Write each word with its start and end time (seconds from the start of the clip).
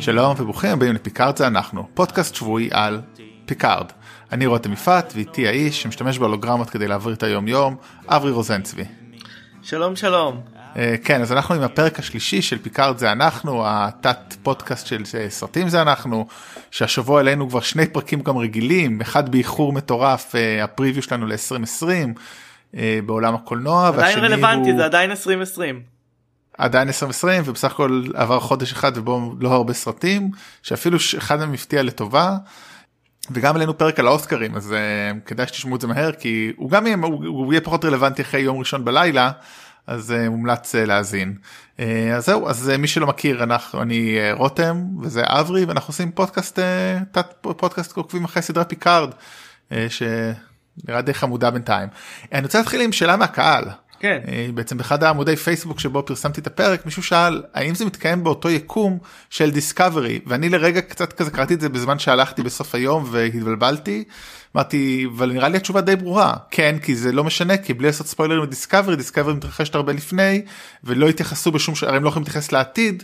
שלום 0.00 0.34
וברוכים 0.38 0.70
הבאים 0.70 0.94
לפיקארד 0.94 1.36
זה 1.36 1.46
אנחנו, 1.46 1.88
פודקאסט 1.94 2.34
שבועי 2.34 2.68
על 2.72 3.00
פיקארד. 3.46 3.86
אני 4.32 4.46
רותם 4.46 4.72
יפעת 4.72 5.12
ואיתי 5.16 5.48
האיש 5.48 5.82
שמשתמש 5.82 6.18
בהולוגרמות 6.18 6.70
כדי 6.70 6.88
להעביר 6.88 7.12
את 7.12 7.22
היום 7.22 7.48
יום, 7.48 7.76
אברי 8.08 8.30
רוזנצבי. 8.30 8.84
שלום 9.62 9.96
שלום. 9.96 10.40
אה, 10.76 10.94
כן, 11.04 11.22
אז 11.22 11.32
אנחנו 11.32 11.54
עם 11.54 11.62
הפרק 11.62 11.98
השלישי 11.98 12.42
של 12.42 12.58
פיקארד 12.58 12.98
זה 12.98 13.12
אנחנו, 13.12 13.62
התת 13.66 14.36
פודקאסט 14.42 14.86
של 14.86 15.02
אה, 15.18 15.30
סרטים 15.30 15.68
זה 15.68 15.82
אנחנו, 15.82 16.26
שהשבוע 16.70 17.20
עלינו 17.20 17.48
כבר 17.48 17.60
שני 17.60 17.86
פרקים 17.86 18.20
גם 18.20 18.36
רגילים, 18.36 19.00
אחד 19.00 19.28
באיחור 19.28 19.72
מטורף, 19.72 20.34
אה, 20.34 20.64
ה 20.64 20.69
preview 20.69 21.02
שלנו 21.02 21.26
ל-2020 21.26 22.20
בעולם 23.06 23.34
הקולנוע, 23.34 23.88
עדיין 23.88 24.18
רלוונטי, 24.18 24.70
הוא... 24.70 24.78
זה 24.78 24.84
עדיין 24.84 25.10
2020. 25.10 25.95
עדיין 26.58 26.88
2020 26.88 27.42
ובסך 27.46 27.72
הכל 27.72 28.02
עבר 28.14 28.40
חודש 28.40 28.72
אחד 28.72 28.98
ובו 28.98 29.34
לא 29.40 29.52
הרבה 29.52 29.72
סרטים 29.72 30.30
שאפילו 30.62 30.98
אחד 31.18 31.38
מהם 31.38 31.52
הפתיע 31.52 31.82
לטובה. 31.82 32.36
וגם 33.30 33.56
עלינו 33.56 33.78
פרק 33.78 34.00
על 34.00 34.06
האוסקרים 34.06 34.56
אז 34.56 34.74
אה, 34.74 35.20
כדאי 35.26 35.46
שתשמעו 35.46 35.76
את 35.76 35.80
זה 35.80 35.86
מהר 35.86 36.12
כי 36.12 36.52
הוא 36.56 36.70
גם 36.70 36.86
יהיה, 36.86 36.96
הוא, 37.02 37.26
הוא 37.26 37.52
יהיה 37.52 37.60
פחות 37.60 37.84
רלוונטי 37.84 38.22
אחרי 38.22 38.40
יום 38.40 38.58
ראשון 38.58 38.84
בלילה 38.84 39.30
אז 39.86 40.14
אה, 40.16 40.30
מומלץ 40.30 40.74
אה, 40.74 40.78
להאזין. 40.78 41.36
אה, 41.76 41.80
אז 42.16 42.26
זהו 42.26 42.48
אז 42.48 42.72
אה, 42.74 42.78
מי 42.78 42.86
שלא 42.86 43.06
מכיר 43.06 43.42
אנחנו 43.42 43.82
אני 43.82 44.18
אה, 44.18 44.38
רותם 44.38 44.84
וזה 45.02 45.22
אברי 45.26 45.64
ואנחנו 45.64 45.90
עושים 45.90 46.12
פודקאסט 46.12 46.58
אה, 46.58 46.62
תת 47.12 47.26
פודקאסט 47.40 47.96
עוקבים 47.96 48.24
אחרי 48.24 48.42
סדרה 48.42 48.64
פיקארד 48.64 49.10
אה, 49.70 49.74
שנראה 49.88 51.02
די 51.02 51.14
חמודה 51.14 51.50
בינתיים. 51.50 51.88
אני 52.32 52.42
רוצה 52.42 52.58
להתחיל 52.58 52.80
עם 52.80 52.92
שאלה 52.92 53.16
מהקהל. 53.16 53.64
כן. 54.00 54.20
אה, 54.28 54.48
בעצם 54.54 54.78
באחד 54.78 55.04
העמודי 55.04 55.36
פייסבוק 55.36 55.80
שבו 55.80 56.02
פרסמתי 56.02 56.40
את 56.40 56.46
הפרק 56.46 56.84
מישהו 56.86 57.02
שאל 57.02 57.42
האם 57.54 57.74
זה 57.74 57.84
מתקיים 57.84 58.24
באותו 58.24 58.50
יקום 58.50 58.98
של 59.30 59.50
דיסקאברי 59.50 60.20
ואני 60.26 60.48
לרגע 60.48 60.80
קצת 60.80 61.12
כזה 61.12 61.30
קראתי 61.30 61.54
את 61.54 61.60
זה 61.60 61.68
בזמן 61.68 61.98
שהלכתי 61.98 62.42
בסוף 62.42 62.74
היום 62.74 63.04
והתבלבלתי. 63.10 64.04
אמרתי 64.56 65.06
אבל 65.16 65.32
נראה 65.32 65.48
לי 65.48 65.56
התשובה 65.56 65.80
די 65.80 65.96
ברורה 65.96 66.34
כן 66.50 66.76
כי 66.82 66.96
זה 66.96 67.12
לא 67.12 67.24
משנה 67.24 67.56
כי 67.56 67.74
בלי 67.74 67.86
לעשות 67.86 68.06
ספוילרים 68.06 68.42
לדיסקאברי 68.42 68.96
דיסקאברי 68.96 69.34
מתרחשת 69.34 69.74
הרבה 69.74 69.92
לפני 69.92 70.42
ולא 70.84 71.08
התייחסו 71.08 71.52
בשום 71.52 71.74
הרי 71.82 71.96
הם 71.96 72.04
לא 72.04 72.08
יכולים 72.08 72.22
להתייחס 72.22 72.52
לעתיד. 72.52 73.02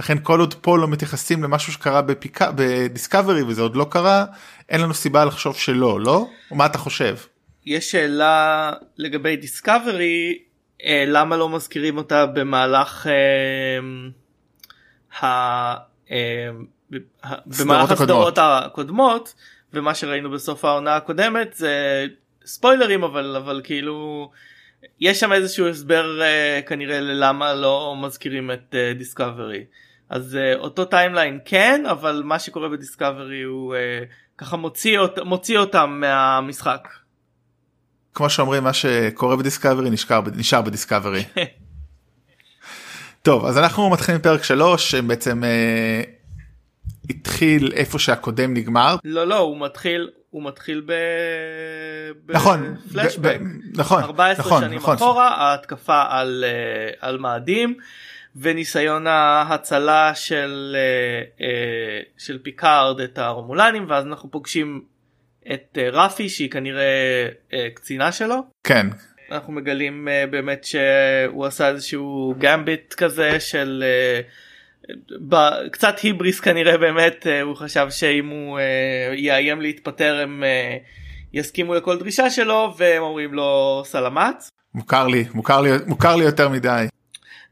לכן 0.00 0.18
כל 0.22 0.40
עוד 0.40 0.54
פה 0.54 0.78
לא 0.78 0.88
מתייחסים 0.88 1.42
למשהו 1.42 1.72
שקרה 1.72 2.02
בפיקה 2.02 2.50
בדיסקאברי 2.54 3.42
וזה 3.42 3.62
עוד 3.62 3.76
לא 3.76 3.86
קרה 3.90 4.24
אין 4.68 4.80
לנו 4.80 4.94
סיבה 4.94 5.24
לחשוב 5.24 5.56
שלא 5.56 6.00
לא 6.00 6.26
מה 6.50 6.66
אתה 6.66 6.78
חושב. 6.78 7.16
יש 7.66 7.90
שאלה 7.90 8.72
לגבי 8.98 9.36
דיסקאברי 9.36 10.38
אה, 10.84 11.04
למה 11.06 11.36
לא 11.36 11.48
מזכירים 11.48 11.96
אותה 11.96 12.26
במהלך 12.26 13.06
אה, 13.06 13.78
ה, 15.20 15.74
אה, 16.10 16.50
במהלך 17.46 17.90
הסדרות 17.90 18.38
הקודמות 18.40 19.34
ומה 19.72 19.94
שראינו 19.94 20.30
בסוף 20.30 20.64
העונה 20.64 20.96
הקודמת 20.96 21.54
זה 21.54 22.06
ספוילרים 22.44 23.04
אבל 23.04 23.36
אבל 23.36 23.60
כאילו 23.64 24.30
יש 25.00 25.20
שם 25.20 25.32
איזשהו 25.32 25.68
הסבר 25.68 26.22
אה, 26.22 26.60
כנראה 26.66 27.00
ללמה 27.00 27.54
לא 27.54 27.96
מזכירים 28.02 28.50
את 28.50 28.74
דיסקאברי 28.98 29.64
אז 30.08 30.38
אותו 30.56 30.84
timeline 30.84 31.38
כן 31.44 31.82
אבל 31.90 32.22
מה 32.24 32.38
שקורה 32.38 32.68
ב 32.68 32.75
Discovery 32.75 33.42
הוא 33.42 33.74
ככה 34.38 34.56
מוציא, 34.56 34.98
אות, 34.98 35.18
מוציא 35.18 35.58
אותם 35.58 35.98
מהמשחק. 36.00 36.88
כמו 38.14 38.30
שאומרים 38.30 38.64
מה 38.64 38.72
שקורה 38.72 39.36
ב 39.36 39.41
Discovery 39.41 39.90
נשאר, 39.90 40.20
נשאר 40.36 40.62
ב 40.62 40.68
Discovery. 40.68 41.24
טוב 43.22 43.46
אז 43.46 43.58
אנחנו 43.58 43.90
מתחילים 43.90 44.20
פרק 44.20 44.44
3 44.44 44.90
שבעצם 44.90 45.44
אה, 45.44 46.02
התחיל 47.10 47.72
איפה 47.74 47.98
שהקודם 47.98 48.54
נגמר. 48.54 48.96
לא 49.04 49.26
לא 49.26 49.38
הוא 49.38 49.60
מתחיל 49.60 50.10
הוא 50.32 50.44
מתחיל 50.44 50.82
ב... 50.86 50.92
נכון 52.28 52.76
פלשבק. 52.92 53.38
נכון 53.74 54.02
14 54.02 54.46
נכון, 54.46 54.62
שנים 54.62 54.78
נכון. 54.78 54.94
אחורה 54.94 55.28
ההתקפה 55.28 56.02
על, 56.08 56.44
אה, 56.46 56.96
על 57.00 57.18
מאדים 57.18 57.74
וניסיון 58.36 59.06
ההצלה 59.06 60.14
של, 60.14 60.76
אה, 60.76 61.40
אה, 61.40 61.42
של 62.18 62.38
פיקארד 62.38 63.00
את 63.00 63.18
הרומולנים 63.18 63.86
ואז 63.88 64.06
אנחנו 64.06 64.30
פוגשים 64.30 64.82
את 65.54 65.78
אה, 65.78 65.80
רפי 65.92 66.28
שהיא 66.28 66.50
כנראה 66.50 67.28
אה, 67.50 67.54
קצינה 67.74 68.12
שלו. 68.12 68.36
כן. 68.64 68.86
אנחנו 69.30 69.52
מגלים 69.52 70.08
אה, 70.08 70.30
באמת 70.30 70.64
שהוא 70.64 71.46
עשה 71.46 71.68
איזשהו 71.68 72.34
גמביט 72.38 72.94
כזה 72.94 73.40
של 73.40 73.84
אה, 75.32 75.36
קצת 75.70 75.98
היבריס 75.98 76.40
כנראה 76.40 76.78
באמת 76.78 77.26
אה, 77.26 77.42
הוא 77.42 77.56
חשב 77.56 77.86
שאם 77.90 78.28
הוא 78.28 78.58
אה, 78.58 78.62
יאיים 79.14 79.60
להתפטר 79.60 80.20
הם 80.22 80.42
אה, 80.42 80.82
יסכימו 81.32 81.74
לכל 81.74 81.98
דרישה 81.98 82.30
שלו 82.30 82.74
והם 82.76 83.02
אומרים 83.02 83.34
לו 83.34 83.82
סלמת. 83.84 84.44
מוכר 84.74 85.06
לי 85.06 85.24
מוכר 85.34 85.60
לי 85.60 85.70
מוכר 85.86 86.16
לי 86.16 86.24
יותר 86.24 86.48
מדי. 86.48 86.86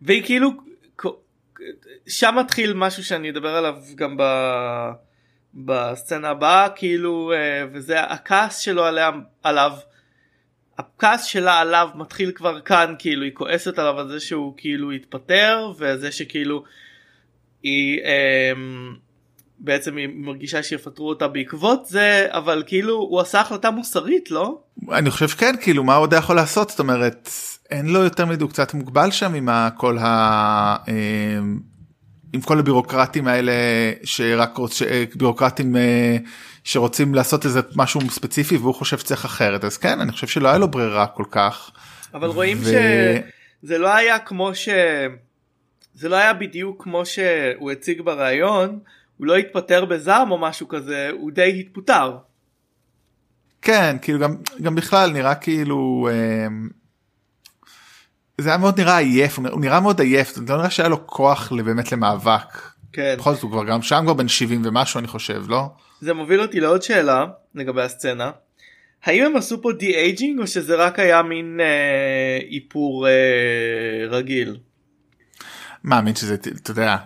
והיא 0.02 0.24
כאילו 0.24 0.50
שם 2.06 2.34
מתחיל 2.40 2.72
משהו 2.72 3.04
שאני 3.04 3.30
אדבר 3.30 3.56
עליו 3.56 3.74
גם 3.94 4.16
ב... 4.16 4.22
בסצנה 5.54 6.28
הבאה 6.28 6.68
כאילו 6.68 7.32
אה, 7.32 7.64
וזה 7.72 8.00
הכעס 8.00 8.58
שלו 8.58 8.84
עליה, 8.84 9.10
עליו. 9.42 9.72
הכעס 10.78 11.24
שלה 11.24 11.58
עליו 11.58 11.88
מתחיל 11.94 12.32
כבר 12.34 12.60
כאן 12.60 12.94
כאילו 12.98 13.22
היא 13.22 13.32
כועסת 13.34 13.78
עליו 13.78 14.00
על 14.00 14.08
זה 14.08 14.20
שהוא 14.20 14.54
כאילו 14.56 14.90
התפטר 14.90 15.72
וזה 15.78 16.12
שכאילו 16.12 16.64
היא 17.62 18.00
אה, 18.04 18.52
בעצם 19.58 19.96
היא 19.96 20.08
מרגישה 20.14 20.62
שיפטרו 20.62 21.08
אותה 21.08 21.28
בעקבות 21.28 21.86
זה 21.86 22.26
אבל 22.30 22.62
כאילו 22.66 22.94
הוא 22.94 23.20
עשה 23.20 23.40
החלטה 23.40 23.70
מוסרית 23.70 24.30
לא? 24.30 24.60
אני 24.92 25.10
חושב 25.10 25.26
כן 25.26 25.54
כאילו 25.60 25.84
מה 25.84 25.94
עוד 25.94 26.12
יכול 26.12 26.36
לעשות 26.36 26.70
זאת 26.70 26.78
אומרת 26.78 27.30
אין 27.70 27.86
לו 27.86 28.00
יותר 28.00 28.26
מדי 28.26 28.42
הוא 28.42 28.50
קצת 28.50 28.74
מוגבל 28.74 29.10
שם 29.10 29.34
עם 29.34 29.48
כל 29.76 29.98
ה... 29.98 30.04
אה, 30.88 31.38
עם 32.32 32.40
כל 32.40 32.58
הבירוקרטים 32.58 33.28
האלה 33.28 33.52
שרק 34.04 34.56
רוצ... 34.56 34.82
בירוקרטים 35.14 35.76
אה, 35.76 36.16
שרוצים 36.64 37.14
לעשות 37.14 37.44
איזה 37.44 37.60
משהו 37.76 38.00
ספציפי 38.10 38.56
והוא 38.56 38.74
חושב 38.74 38.98
שצריך 38.98 39.24
אחרת 39.24 39.64
אז 39.64 39.76
כן 39.76 40.00
אני 40.00 40.12
חושב 40.12 40.26
שלא 40.26 40.48
היה 40.48 40.58
לו 40.58 40.68
ברירה 40.68 41.06
כל 41.06 41.24
כך. 41.30 41.70
אבל 42.14 42.28
רואים 42.28 42.56
ו... 42.60 42.64
שזה 42.64 43.78
לא 43.78 43.94
היה 43.94 44.18
כמו 44.18 44.54
ש... 44.54 44.68
זה 45.94 46.08
לא 46.08 46.16
היה 46.16 46.32
בדיוק 46.32 46.82
כמו 46.82 47.06
שהוא 47.06 47.70
הציג 47.70 48.02
בריאיון 48.02 48.78
הוא 49.16 49.26
לא 49.26 49.36
התפטר 49.36 49.84
בזעם 49.84 50.30
או 50.30 50.38
משהו 50.38 50.68
כזה 50.68 51.10
הוא 51.12 51.30
די 51.30 51.60
התפוטר. 51.60 52.16
כן 53.62 53.96
כאילו 54.02 54.18
גם 54.18 54.36
גם 54.62 54.74
בכלל 54.74 55.10
נראה 55.10 55.34
כאילו. 55.34 56.08
אה, 56.10 56.46
זה 58.40 58.48
היה 58.48 58.58
מאוד 58.58 58.80
נראה 58.80 58.98
עייף 58.98 59.38
הוא 59.38 59.60
נראה 59.60 59.80
מאוד 59.80 60.00
עייף 60.00 60.34
זה 60.34 60.42
לא 60.48 60.56
נראה 60.56 60.70
שהיה 60.70 60.88
לו 60.88 61.06
כוח 61.06 61.52
באמת 61.52 61.92
למאבק. 61.92 62.70
כן. 62.92 63.14
בכל 63.18 63.34
זאת 63.34 63.42
הוא 63.42 63.50
כבר 63.50 63.64
גם 63.64 63.82
שם 63.82 64.00
כבר 64.04 64.14
בן 64.14 64.28
70 64.28 64.62
ומשהו 64.64 64.98
אני 64.98 65.08
חושב 65.08 65.42
לא? 65.48 65.66
זה 66.00 66.14
מוביל 66.14 66.40
אותי 66.40 66.60
לעוד 66.60 66.82
שאלה 66.82 67.24
לגבי 67.54 67.82
הסצנה. 67.82 68.30
האם 69.04 69.24
הם 69.24 69.36
עשו 69.36 69.62
פה 69.62 69.72
de-aging 69.72 70.40
או 70.40 70.46
שזה 70.46 70.76
רק 70.76 70.98
היה 70.98 71.22
מין 71.22 71.60
אה, 71.60 72.38
איפור 72.52 73.08
אה, 73.08 73.12
רגיל? 74.08 74.56
מאמין 75.84 76.14
שזה 76.14 76.34
אתה 76.34 76.70
יודע 76.70 76.96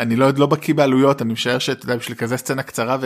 אני 0.00 0.16
לא 0.16 0.28
לא 0.36 0.46
בקיא 0.46 0.74
בעלויות 0.74 1.22
אני 1.22 1.32
משער 1.32 1.58
שאתה 1.58 1.84
יודע 1.84 1.96
בשביל 1.96 2.16
כזה 2.16 2.36
סצנה 2.36 2.62
קצרה 2.62 2.96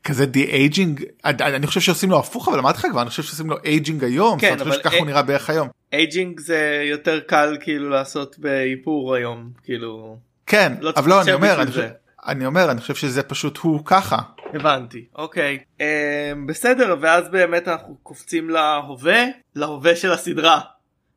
וכזה 0.00 0.26
de-aging 0.26 1.04
אני 1.24 1.66
חושב 1.66 1.80
שעושים 1.80 2.10
לו 2.10 2.18
הפוך 2.18 2.48
אבל 2.48 2.58
אמרתי 2.58 2.78
לך 2.78 2.86
כבר 2.90 3.02
אני 3.02 3.10
חושב 3.10 3.22
שעושים 3.22 3.50
לו 3.50 3.56
aging 3.64 4.04
היום 4.04 4.38
כן, 4.38 4.60
אבל 4.60 4.82
ככה 4.82 4.96
הוא 4.96 5.06
נראה 5.06 5.22
בערך 5.22 5.50
היום. 5.50 5.68
aging 5.92 6.40
זה 6.40 6.82
יותר 6.84 7.20
קל 7.20 7.56
כאילו 7.60 7.90
לעשות 7.90 8.38
באיפור 8.38 9.14
היום 9.14 9.50
כאילו 9.64 10.18
כן 10.46 10.72
לא 10.80 10.92
אבל 10.96 11.10
לא 11.10 11.22
אני 11.22 11.32
אומר 11.32 11.62
אני, 11.62 11.70
חושב, 11.70 11.88
אני 12.26 12.46
אומר 12.46 12.70
אני 12.70 12.80
חושב 12.80 12.94
שזה 12.94 13.22
פשוט 13.22 13.58
הוא 13.58 13.84
ככה. 13.84 14.18
הבנתי 14.54 15.04
אוקיי 15.14 15.58
אה, 15.80 16.32
בסדר 16.46 16.96
ואז 17.00 17.28
באמת 17.28 17.68
אנחנו 17.68 17.96
קופצים 18.02 18.50
להווה 18.50 19.24
להווה 19.54 19.96
של 19.96 20.12
הסדרה 20.12 20.60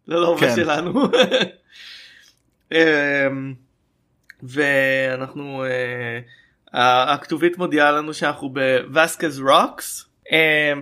לא 0.08 0.22
להווה 0.22 0.40
כן. 0.40 0.56
שלנו. 0.56 1.04
אה, 2.74 3.28
ואנחנו 4.44 5.64
uh, 5.66 6.39
הכתובית 6.74 7.58
מודיעה 7.58 7.92
לנו 7.92 8.14
שאנחנו 8.14 8.50
ב-Vasquez 8.50 9.40
Rocks 9.40 10.10
uh, 10.28 10.32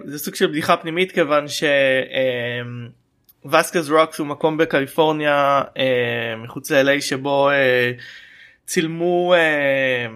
זה 0.05 0.19
סוג 0.19 0.35
של 0.35 0.47
בדיחה 0.47 0.77
פנימית 0.77 1.11
כיוון 1.11 1.47
ש... 1.47 1.63
Uh, 1.63 2.97
Vasquez 3.51 3.91
Rocks 3.91 4.19
הוא 4.19 4.27
מקום 4.27 4.57
בקליפורניה 4.57 5.61
אה, 5.77 6.35
מחוץ 6.37 6.71
ל-LA 6.71 7.01
שבו 7.01 7.49
אה, 7.49 7.91
צילמו 8.65 9.33
אה, 9.33 10.07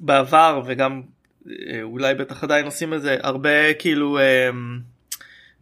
בעבר 0.00 0.62
וגם 0.66 1.02
אה, 1.48 1.82
אולי 1.82 2.14
בטח 2.14 2.44
עדיין 2.44 2.64
עושים 2.64 2.94
את 2.94 3.02
זה 3.02 3.16
הרבה 3.22 3.74
כאילו 3.74 4.18
אה, 4.18 4.50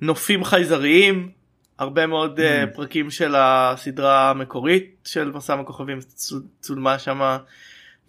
נופים 0.01 0.45
חייזריים 0.45 1.31
הרבה 1.79 2.06
מאוד 2.06 2.41
mm. 2.41 2.75
פרקים 2.75 3.11
של 3.11 3.35
הסדרה 3.39 4.31
המקורית 4.31 4.95
של 5.05 5.31
מסע 5.31 5.56
מכוכבים 5.56 5.99
צולמה 6.61 6.99
שמה 6.99 7.39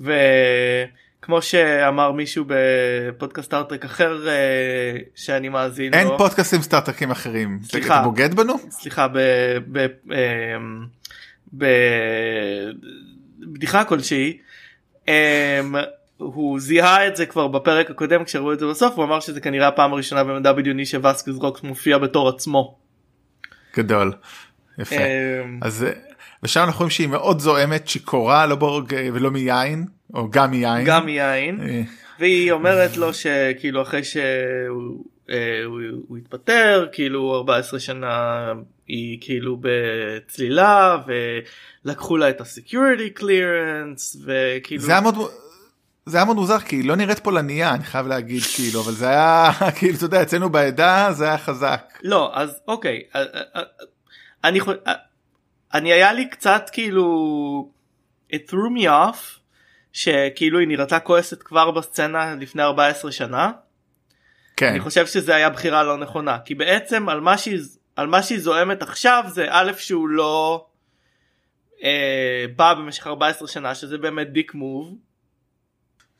וכמו 0.02 1.42
שאמר 1.42 2.12
מישהו 2.12 2.46
בפודקאסט 2.48 3.46
סטארטרק 3.46 3.86
אחר 3.86 4.26
שאני 5.16 5.50
מאזין 5.50 5.94
אין 5.94 6.08
לו. 6.08 6.18
פודקאסטים 6.18 6.62
סטארטרקים 6.62 7.12
אחרים. 7.12 7.60
סליחה. 7.64 7.96
אתה 7.96 8.04
בוגד 8.04 8.34
בנו? 8.34 8.54
סליחה 8.70 9.08
ב... 9.08 9.18
ב, 9.72 9.88
ב 10.08 11.66
בבדיחה 13.40 13.84
כלשהי. 13.84 14.38
הוא 16.18 16.60
זיהה 16.60 17.08
את 17.08 17.16
זה 17.16 17.26
כבר 17.26 17.48
בפרק 17.48 17.90
הקודם 17.90 18.24
כשראו 18.24 18.54
את 18.54 18.60
זה 18.60 18.68
בסוף 18.68 18.96
הוא 18.96 19.06
אמר 19.06 19.20
שזה 19.20 19.42
כנראה 19.42 19.68
הפעם 19.68 19.94
הראשונה 19.94 20.24
במדע 20.24 20.54
בדיוני 20.54 20.86
שווסקס 20.86 21.34
רוקס 21.36 21.64
מופיע 21.64 21.98
בתור 21.98 22.30
עצמו. 22.30 22.78
גדול. 23.78 24.14
יפה. 24.80 24.96
אז 25.62 25.86
ושם 26.44 26.64
אנחנו 26.64 26.78
רואים 26.78 26.90
שהיא 26.90 27.08
מאוד 27.08 27.40
זועמת 27.40 27.88
שיכורה 27.88 28.46
לא 28.46 28.56
בורג 28.56 28.96
ולא 29.14 29.32
מיין 29.32 29.86
או 30.14 30.30
גם 30.30 30.52
מיין. 30.52 30.86
גם 30.86 31.06
מיין. 31.06 31.62
אה. 31.62 31.82
והיא 32.20 32.52
אומרת 32.52 32.98
לו 32.98 33.14
שכאילו 33.14 33.82
אחרי 33.82 34.04
שהוא 34.04 35.06
אה, 35.30 35.64
הוא, 35.66 35.82
הוא 36.08 36.18
התפטר 36.18 36.88
כאילו 36.92 37.36
14 37.36 37.80
שנה 37.80 38.46
היא 38.88 39.18
כאילו 39.22 39.58
בצלילה 39.62 40.98
ולקחו 41.86 42.18
לה 42.18 42.30
את 42.30 42.42
קלירנס 43.14 44.18
וכאילו. 44.26 44.82
זה 44.84 44.92
היה 44.92 45.02
מאוד 45.02 45.16
זה 46.06 46.18
היה 46.18 46.26
מאוד 46.26 46.38
מוזר 46.38 46.60
כי 46.60 46.76
היא 46.76 46.86
לא 46.86 46.96
נראית 46.96 47.20
פולניה 47.20 47.74
אני 47.74 47.84
חייב 47.84 48.08
להגיד 48.08 48.42
כאילו 48.56 48.82
אבל 48.82 48.92
זה 48.92 49.10
היה 49.10 49.52
כאילו 49.78 49.96
אתה 49.96 50.06
יודע 50.06 50.22
אצלנו 50.22 50.50
בעדה 50.50 51.08
זה 51.12 51.26
היה 51.26 51.38
חזק. 51.38 52.00
לא 52.04 52.32
אז 52.34 52.60
אוקיי 52.68 53.02
אה, 53.16 53.22
אה, 53.22 53.62
אה, 54.88 54.94
אני 55.74 55.94
היה 55.94 56.14
לי 56.14 56.30
קצת 56.30 56.70
כאילו 56.72 57.72
it 58.34 58.50
threw 58.50 58.80
me 58.80 58.86
off 58.86 59.40
שכאילו 59.94 60.60
היא 60.60 60.68
נראתה 60.68 61.00
כועסת 61.00 61.44
כבר 61.44 61.72
בסצנה 61.72 62.36
לפני 62.36 62.64
14 62.64 63.12
שנה. 63.12 63.52
כן. 64.58 64.68
אני 64.68 64.80
חושב 64.80 65.08
שזה 65.08 65.36
היה 65.36 65.50
בחירה 65.50 65.84
לא 65.84 65.98
נכונה 65.98 66.38
כי 66.46 66.56
בעצם 66.56 67.10
על 67.10 67.22
מה 67.22 67.38
שהיא 67.38 67.60
על 67.96 68.08
מה 68.08 68.24
שהיא 68.24 68.40
זועמת 68.40 68.82
עכשיו 68.82 69.24
זה 69.28 69.46
א' 69.50 69.72
שהוא 69.78 70.10
לא 70.10 70.66
אה, 71.84 72.46
בא 72.56 72.74
במשך 72.74 73.08
14 73.08 73.48
שנה 73.48 73.76
שזה 73.76 73.98
באמת 73.98 74.32
dick 74.34 74.54
move. 74.54 74.96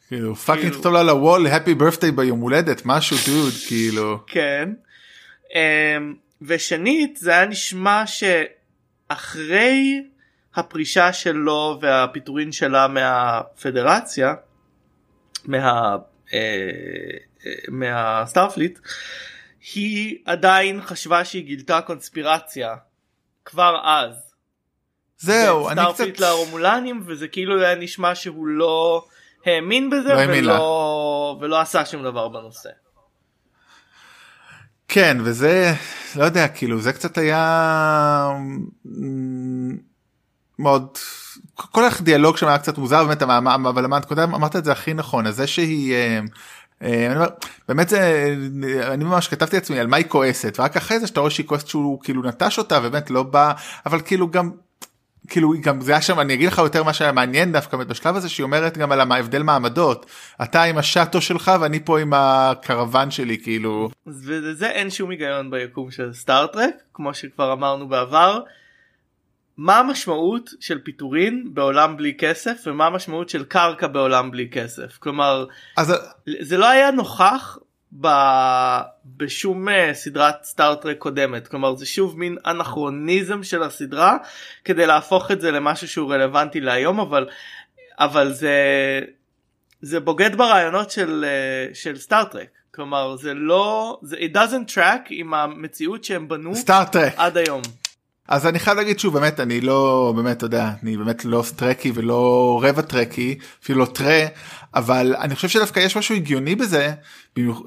כאילו 0.08 0.36
fucking 0.36 0.62
כאילו- 0.66 0.78
תכתוב 0.78 0.94
לה 0.94 1.04
לו 1.04 1.21
לול 1.21 1.48
happy 1.48 1.76
birthday 1.76 2.12
ביום 2.12 2.40
הולדת 2.40 2.82
משהו 2.86 3.18
דוד 3.28 3.54
כאילו 3.68 4.20
כן 4.28 4.70
אמ, 5.56 6.14
ושנית 6.42 7.18
זה 7.18 7.32
היה 7.32 7.46
נשמע 7.46 8.08
שאחרי 9.12 10.04
הפרישה 10.56 11.14
שלו 11.14 11.78
והפיטורין 11.82 12.52
שלה 12.52 12.88
מהפדרציה 12.88 14.34
מה 15.46 15.96
אה, 16.34 16.40
אה, 17.46 17.52
מה-Starfleet 17.68 18.80
היא 19.74 20.18
עדיין 20.26 20.82
חושבת 20.82 21.26
שהיא 21.26 21.44
גילתה 21.44 21.82
קונספירציה 21.82 22.76
כבר 23.46 23.82
אז. 23.84 24.34
זהו 25.18 25.70
אני 25.70 25.76
קצת 25.76 25.94
Starfleet 25.94 26.20
לרומולנים 26.20 27.04
וזה 27.06 27.28
כאילו 27.28 27.62
היה 27.62 27.76
נשמע 27.76 28.16
שהוא 28.16 28.48
לא 28.48 29.06
האמין 29.46 29.90
בזה 29.90 30.14
לא 30.14 30.20
ולא, 30.28 31.38
ולא 31.42 31.60
עשה 31.60 31.86
שום 31.86 32.04
דבר 32.04 32.28
בנושא. 32.28 32.70
כן 34.88 35.18
וזה 35.24 35.74
לא 36.16 36.24
יודע 36.24 36.48
כאילו 36.48 36.82
זה 36.82 36.94
קצת 36.94 37.18
היה 37.18 38.32
מאוד 40.60 40.98
כל 41.56 41.84
הדיאלוג 42.00 42.38
שם 42.38 42.48
היה 42.48 42.58
קצת 42.58 42.78
מוזר 42.78 43.04
באמת 43.04 43.22
אבל 43.22 43.86
אמרת 43.86 44.06
קודם 44.06 44.36
אמרת 44.36 44.56
את 44.56 44.66
זה 44.66 44.72
הכי 44.72 44.94
נכון 44.94 45.28
אז 45.28 45.36
זה 45.36 45.48
שהיא. 45.48 45.94
אה, 45.94 46.20
אה, 46.84 47.26
באמת 47.68 47.90
זה 47.90 48.34
אני 48.88 49.04
ממש 49.04 49.28
כתבתי 49.28 49.56
לעצמי 49.56 49.80
על 49.80 49.88
מה 49.88 49.98
היא 49.98 50.06
כועסת 50.08 50.60
ורק 50.60 50.78
אחרי 50.78 51.00
זה 51.00 51.08
שאתה 51.08 51.20
רואה 51.20 51.32
שהיא 51.32 51.48
כועסת 51.48 51.68
שהוא 51.68 52.00
כאילו 52.04 52.24
נטש 52.24 52.58
אותה 52.58 52.80
באמת 52.80 53.10
לא 53.10 53.24
בא 53.24 53.54
אבל 53.86 54.02
כאילו 54.02 54.32
גם 54.32 54.52
כאילו 55.32 55.54
גם 55.62 55.82
זה 55.82 55.92
היה 55.92 56.02
שם 56.02 56.20
אני 56.20 56.34
אגיד 56.34 56.48
לך 56.48 56.58
יותר 56.58 56.84
מה 56.84 56.94
שהיה 56.94 57.12
מעניין 57.12 57.52
דווקא 57.52 57.78
בשלב 57.78 58.16
הזה 58.16 58.30
שהיא 58.30 58.44
אומרת 58.44 58.78
גם 58.78 58.92
על 58.92 59.12
ההבדל 59.12 59.44
מעמדות 59.44 60.06
אתה 60.44 60.64
עם 60.64 60.78
השאטו 60.78 61.22
שלך 61.22 61.52
ואני 61.62 61.86
פה 61.86 62.00
עם 62.00 62.14
הקרוון 62.16 63.12
שלי 63.12 63.38
כאילו. 63.44 63.90
וזה 64.08 64.68
אין 64.68 64.90
שום 64.90 65.10
היגיון 65.10 65.52
ביקום 65.52 65.92
של 65.92 66.14
סטארטרק 66.14 66.74
כמו 66.94 67.14
שכבר 67.14 67.54
אמרנו 67.54 67.88
בעבר. 67.88 68.40
מה 69.58 69.80
המשמעות 69.80 70.50
של 70.60 70.80
פיטורין 70.80 71.48
בעולם 71.54 71.98
בלי 71.98 72.18
כסף 72.18 72.64
ומה 72.66 72.86
המשמעות 72.86 73.30
של 73.30 73.44
קרקע 73.44 73.88
בעולם 73.88 74.32
בלי 74.32 74.50
כסף 74.52 74.98
כלומר 74.98 75.46
אז 75.78 75.94
זה 76.42 76.58
לא 76.58 76.70
היה 76.70 76.92
נוכח 76.92 77.58
ב... 78.00 78.08
בשום 79.18 79.68
uh, 79.68 79.72
סדרת 79.94 80.44
Star 80.44 80.71
Trek 80.71 80.98
קודמת. 80.98 81.48
כלומר 81.48 81.76
זה 81.76 81.86
שוב 81.86 82.20
מין 82.20 82.38
אנכרוניזם 82.46 83.44
של 83.44 83.64
הסדרה 83.64 84.18
כדי 84.66 84.86
להפוך 84.86 85.32
את 85.32 85.42
זה 85.42 85.52
למשהו 85.52 85.88
שהוא 85.88 86.14
רלוונטי 86.14 86.62
להיום 86.62 87.00
אבל 87.00 87.28
אבל 88.00 88.34
זה 88.34 88.56
זה 89.82 90.00
בוגד 90.00 90.36
ברעיונות 90.36 90.92
של 90.92 91.26
uh, 91.72 91.76
של 91.76 91.98
Star 91.98 92.23
Trek 92.23 92.48
כלומר 92.76 93.16
זה 93.16 93.34
לא 93.34 94.00
זה 94.02 94.18
it 94.18 94.36
doesn't 94.36 94.74
track 94.76 95.08
עם 95.10 95.34
המציאות 95.34 96.04
שהם 96.04 96.28
בנו 96.28 96.56
Star 96.56 96.85
Trek 96.85 97.14
עד 97.18 97.38
היום. 97.38 97.62
אז 98.32 98.48
אני 98.48 98.60
חייב 98.60 98.78
להגיד 98.78 99.00
שוב 99.00 99.14
באמת 99.14 99.40
אני 99.40 99.62
לא 99.62 100.14
באמת 100.16 100.38
אתה 100.38 100.46
יודע 100.46 100.72
אני 100.84 100.98
באמת 100.98 101.26
לא 101.26 101.44
טרקי 101.56 101.92
ולא 101.96 102.60
רבע 102.64 102.82
טרקי 102.82 103.38
אפילו 103.64 103.80
לא 103.80 103.86
טרה 103.86 104.26
אבל 104.76 105.16
אני 105.20 105.36
חושב 105.36 105.50
שדווקא 105.50 105.80
יש 105.80 105.98
משהו 105.98 106.16
הגיוני 106.16 106.56
בזה 106.56 106.94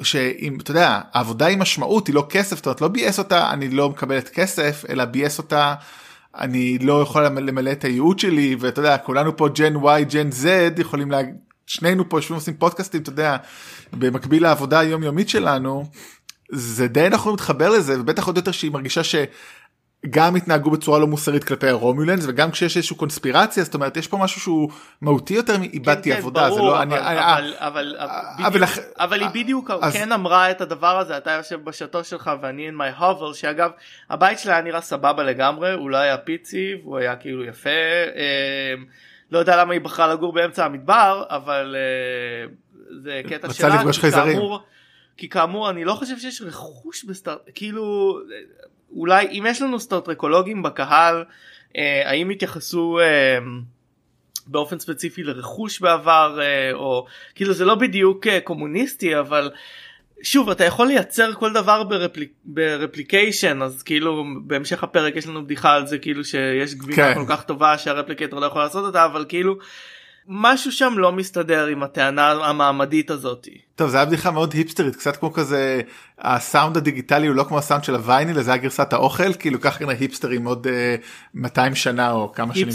שאם 0.02 0.58
אתה 0.60 0.70
יודע 0.70 1.00
העבודה 1.12 1.46
היא 1.46 1.58
משמעות 1.58 2.06
היא 2.06 2.14
לא 2.14 2.26
כסף 2.28 2.56
זאת 2.56 2.66
אומרת 2.66 2.80
לא 2.80 2.88
ביאס 2.88 3.18
אותה 3.18 3.50
אני 3.50 3.68
לא 3.68 3.90
מקבלת 3.90 4.28
כסף 4.28 4.84
אלא 4.88 5.04
ביאס 5.04 5.38
אותה 5.38 5.74
אני 6.38 6.78
לא 6.78 7.02
יכול 7.02 7.24
למלא 7.26 7.72
את 7.72 7.84
הייעוד 7.84 8.18
שלי 8.18 8.56
ואתה 8.60 8.80
יודע 8.80 8.98
כולנו 8.98 9.36
פה 9.36 9.48
ג'ן 9.48 9.76
וואי 9.76 10.04
ג'ן 10.04 10.30
זד 10.30 10.78
יכולים 10.78 11.10
להגיד 11.10 11.34
שנינו 11.66 12.08
פה 12.08 12.18
יושבים 12.18 12.34
עושים 12.34 12.54
פודקאסטים 12.54 13.02
אתה 13.02 13.10
יודע 13.10 13.36
במקביל 13.92 14.42
לעבודה 14.42 14.78
היומיומית 14.78 15.28
שלנו 15.28 15.84
זה 16.52 16.88
די 16.88 17.08
נכון 17.10 17.32
להתחבר 17.32 17.70
לזה 17.70 18.00
ובטח 18.00 18.26
עוד 18.26 18.36
יותר 18.36 18.50
שהיא 18.50 18.70
מרגישה 18.70 19.04
ש... 19.04 19.14
גם 20.10 20.36
התנהגו 20.36 20.70
בצורה 20.70 20.98
לא 20.98 21.06
מוסרית 21.06 21.44
כלפי 21.44 21.68
הרומולנס 21.68 22.24
וגם 22.28 22.50
כשיש 22.50 22.76
איזושהי 22.76 22.96
קונספירציה 22.96 23.64
זאת 23.64 23.74
אומרת 23.74 23.96
יש 23.96 24.08
פה 24.08 24.16
משהו 24.16 24.40
שהוא 24.40 24.70
מהותי 25.00 25.34
יותר 25.34 25.58
מאיבדתי 25.58 26.10
כן, 26.10 26.14
כן, 26.14 26.20
עבודה 26.20 26.40
ברור, 26.40 26.54
זה 26.54 26.62
לא 26.62 26.82
אבל, 26.82 26.82
אני 26.82 26.94
אבל, 26.98 27.54
אבל, 27.58 27.96
אבל, 28.38 28.48
בדיוק, 28.48 28.78
אבל 28.98 29.20
היא 29.20 29.28
בדיוק 29.28 29.70
אז, 29.70 29.92
כן 29.92 30.12
אמרה 30.12 30.50
את 30.50 30.60
הדבר 30.60 30.98
הזה 30.98 31.16
אתה 31.16 31.30
יושב 31.30 31.64
בשעתו 31.64 32.04
שלך 32.04 32.30
ואני 32.42 32.68
in 32.68 32.72
my 32.72 33.00
hover 33.00 33.34
שאגב 33.34 33.70
הבית 34.10 34.38
שלה 34.38 34.52
היה 34.52 34.62
נראה 34.62 34.80
סבבה 34.80 35.22
לגמרי 35.22 35.72
הוא 35.72 35.90
לא 35.90 35.96
היה 35.96 36.18
פיצי 36.18 36.74
והוא 36.82 36.98
היה 36.98 37.16
כאילו 37.16 37.44
יפה 37.44 37.70
אה, 38.16 38.74
לא 39.30 39.38
יודע 39.38 39.56
למה 39.56 39.72
היא 39.72 39.80
בחרה 39.80 40.14
לגור 40.14 40.32
באמצע 40.32 40.64
המדבר 40.64 41.24
אבל 41.28 41.76
אה, 41.78 42.52
זה 43.02 43.20
קטע 43.28 43.52
שלה 43.52 43.82
כי 43.92 44.10
כאמור, 44.10 44.60
כי 45.16 45.28
כאמור 45.28 45.70
אני 45.70 45.84
לא 45.84 45.92
חושב 45.94 46.18
שיש 46.18 46.42
רכוש 46.42 47.04
בסטארט 47.04 47.50
כאילו 47.54 48.18
אולי 48.94 49.26
אם 49.26 49.46
יש 49.48 49.62
לנו 49.62 49.80
סטארטרקולוגים 49.80 50.62
בקהל 50.62 51.24
אה, 51.76 52.10
האם 52.10 52.30
התייחסו 52.30 52.98
אה, 53.00 53.38
באופן 54.46 54.78
ספציפי 54.78 55.22
לרכוש 55.22 55.80
בעבר 55.80 56.38
אה, 56.42 56.72
או 56.72 57.06
כאילו 57.34 57.52
זה 57.52 57.64
לא 57.64 57.74
בדיוק 57.74 58.26
אה, 58.26 58.40
קומוניסטי 58.40 59.18
אבל 59.18 59.50
שוב 60.22 60.50
אתה 60.50 60.64
יכול 60.64 60.86
לייצר 60.86 61.32
כל 61.32 61.52
דבר 61.52 61.82
ברפליק, 61.82 62.32
ברפליקיישן 62.44 63.62
אז 63.62 63.82
כאילו 63.82 64.24
בהמשך 64.44 64.84
הפרק 64.84 65.16
יש 65.16 65.26
לנו 65.26 65.44
בדיחה 65.44 65.74
על 65.74 65.86
זה 65.86 65.98
כאילו 65.98 66.24
שיש 66.24 66.74
גבינה 66.74 66.96
כן. 66.96 67.14
כל 67.14 67.24
כך 67.28 67.44
טובה 67.44 67.78
שהרפליקטור 67.78 68.40
לא 68.40 68.46
יכול 68.46 68.62
לעשות 68.62 68.84
אותה 68.84 69.04
אבל 69.04 69.24
כאילו 69.28 69.58
משהו 70.28 70.72
שם 70.72 70.94
לא 70.96 71.12
מסתדר 71.12 71.66
עם 71.66 71.82
הטענה 71.82 72.30
המעמדית 72.30 73.10
הזאתי. 73.10 73.58
טוב 73.76 73.90
זה 73.90 73.96
היה 73.96 74.06
בדיחה 74.06 74.30
מאוד 74.30 74.52
היפסטרית 74.52 74.96
קצת 74.96 75.16
כמו 75.16 75.32
כזה 75.32 75.80
הסאונד 76.18 76.76
הדיגיטלי 76.76 77.26
הוא 77.26 77.36
לא 77.36 77.44
כמו 77.44 77.58
הסאונד 77.58 77.84
של 77.84 77.94
הווייניל 77.94 78.42
זה 78.42 78.50
היה 78.50 78.62
גרסת 78.62 78.92
האוכל 78.92 79.34
כאילו 79.34 79.60
ככה 79.60 79.78
כנראה 79.78 79.94
היפסטרים 79.94 80.44
עוד 80.44 80.66
uh, 80.66 80.70
200 81.34 81.74
שנה 81.74 82.10
או 82.10 82.32
כמה 82.32 82.54
שנים 82.54 82.66
לא. 82.66 82.70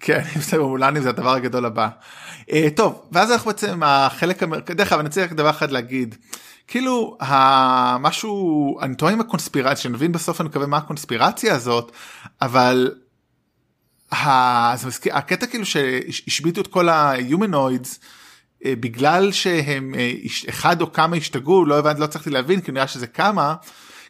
כן 0.00 0.20
היפסטרים 0.34 0.62
רומולנים 0.62 1.02
זה 1.02 1.08
הדבר 1.08 1.34
הגדול 1.34 1.66
הבא. 1.66 1.88
Uh, 2.40 2.52
טוב 2.76 3.02
ואז 3.12 3.32
אנחנו 3.32 3.50
בעצם 3.50 3.82
החלק 3.82 4.42
דרך 4.70 4.92
אגב 4.92 4.98
אני 5.00 5.08
רוצה 5.08 5.22
רק 5.22 5.32
דבר 5.32 5.50
אחד 5.50 5.70
להגיד. 5.70 6.14
כאילו 6.66 7.16
המשהו 7.20 8.78
אני 8.82 8.94
טועה 8.94 9.12
עם 9.12 9.20
הקונספירציה 9.20 9.82
שנבין 9.82 10.12
בסוף 10.12 10.40
אני 10.40 10.48
מקווה 10.48 10.66
מה 10.66 10.76
הקונספירציה 10.76 11.54
הזאת 11.54 11.92
אבל 12.42 12.90
הקטע 14.12 15.46
כאילו 15.46 15.66
שהשביתו 15.66 16.60
את 16.60 16.66
כל 16.66 16.88
ההומנוידס 16.88 18.00
אה, 18.64 18.72
בגלל 18.80 19.32
שהם 19.32 19.94
אה, 19.98 20.12
אחד 20.48 20.80
או 20.80 20.92
כמה 20.92 21.16
השתגעו 21.16 21.64
לא 21.64 21.78
הבנתי 21.78 22.00
לא 22.00 22.04
הצלחתי 22.04 22.30
להבין 22.30 22.60
כי 22.60 22.72
נראה 22.72 22.86
שזה 22.86 23.06
כמה. 23.06 23.54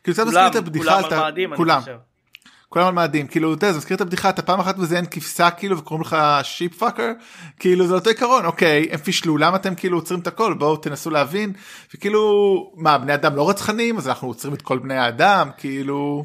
כאילו 0.04 0.14
זה 0.14 0.24
מזכיר 0.24 0.46
את 0.46 0.52
כולם 0.52 0.64
הבדיחה 0.66 0.98
על 0.98 1.04
אתה- 1.06 1.16
מאדים 1.20 1.56
כולם. 1.56 1.80
כולם 2.68 2.86
על 2.86 2.92
מאדים. 2.94 3.26
כאילו 3.26 3.54
אתה 3.54 3.72
זה 3.72 3.78
מזכיר 3.78 3.96
את 3.96 4.00
הבדיחה 4.00 4.28
אתה 4.30 4.42
פעם 4.42 4.60
אחת 4.60 4.78
מזיין 4.78 5.04
כבשה 5.10 5.50
כאילו 5.50 5.78
וקוראים 5.78 6.02
לך 6.02 6.16
sheep 6.42 6.76
fucker 6.78 7.12
כאילו 7.58 7.86
זה 7.86 7.94
אותו 7.94 8.10
עיקרון. 8.10 8.44
אוקיי 8.46 8.88
הם 8.90 8.98
פישלו 8.98 9.36
למה 9.38 9.56
אתם 9.56 9.74
כאילו 9.74 9.98
עוצרים 9.98 10.20
את 10.20 10.26
הכל? 10.26 10.54
בואו 10.54 10.76
תנסו 10.76 11.10
להבין. 11.10 11.52
וכאילו 11.94 12.22
מה 12.76 12.98
בני 12.98 13.14
אדם 13.14 13.36
לא 13.36 13.50
רצחנים 13.50 13.98
אז 13.98 14.08
אנחנו 14.08 14.28
עוצרים 14.28 14.54
את 14.54 14.62
כל 14.62 14.78
בני 14.78 14.96
האדם 14.98 15.50
כאילו 15.58 16.24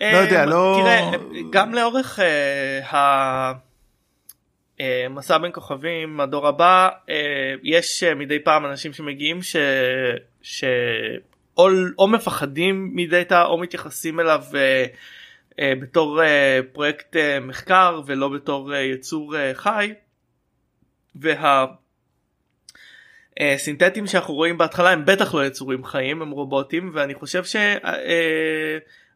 לא 0.00 0.16
יודע 0.16 0.40
אה, 0.40 0.46
לא 0.46 0.80
תראה 0.80 1.10
גם 1.50 1.74
לאורך 1.74 2.20
אה, 2.20 2.96
ה... 2.96 3.52
אה, 4.80 5.06
מסע 5.10 5.38
בין 5.38 5.50
כוכבים 5.54 6.20
הדור 6.20 6.48
הבא 6.48 6.88
אה, 7.08 7.54
יש 7.62 8.02
אה, 8.02 8.14
מדי 8.14 8.38
פעם 8.38 8.66
אנשים 8.66 8.92
שמגיעים 8.92 9.42
ש... 9.42 9.56
ש... 10.42 10.64
או, 11.58 11.68
או 11.98 12.08
מפחדים 12.08 12.90
מדאטה 12.94 13.44
או 13.44 13.58
מתייחסים 13.58 14.20
אליו 14.20 14.42
אה, 14.54 14.84
אה, 15.60 15.72
בתור 15.80 16.22
אה, 16.22 16.60
פרויקט 16.72 17.16
אה, 17.16 17.40
מחקר 17.40 18.00
ולא 18.06 18.28
בתור 18.28 18.74
אה, 18.74 18.80
יצור 18.80 19.36
אה, 19.36 19.54
חי. 19.54 19.94
וה... 21.16 21.66
אה, 23.40 23.54
שאנחנו 24.06 24.34
רואים 24.34 24.58
בהתחלה 24.58 24.90
הם 24.90 25.04
בטח 25.06 25.34
לא 25.34 25.46
יצורים 25.46 25.84
חיים 25.84 26.22
הם 26.22 26.30
רובוטים 26.30 26.90
ואני 26.94 27.14
חושב 27.14 27.44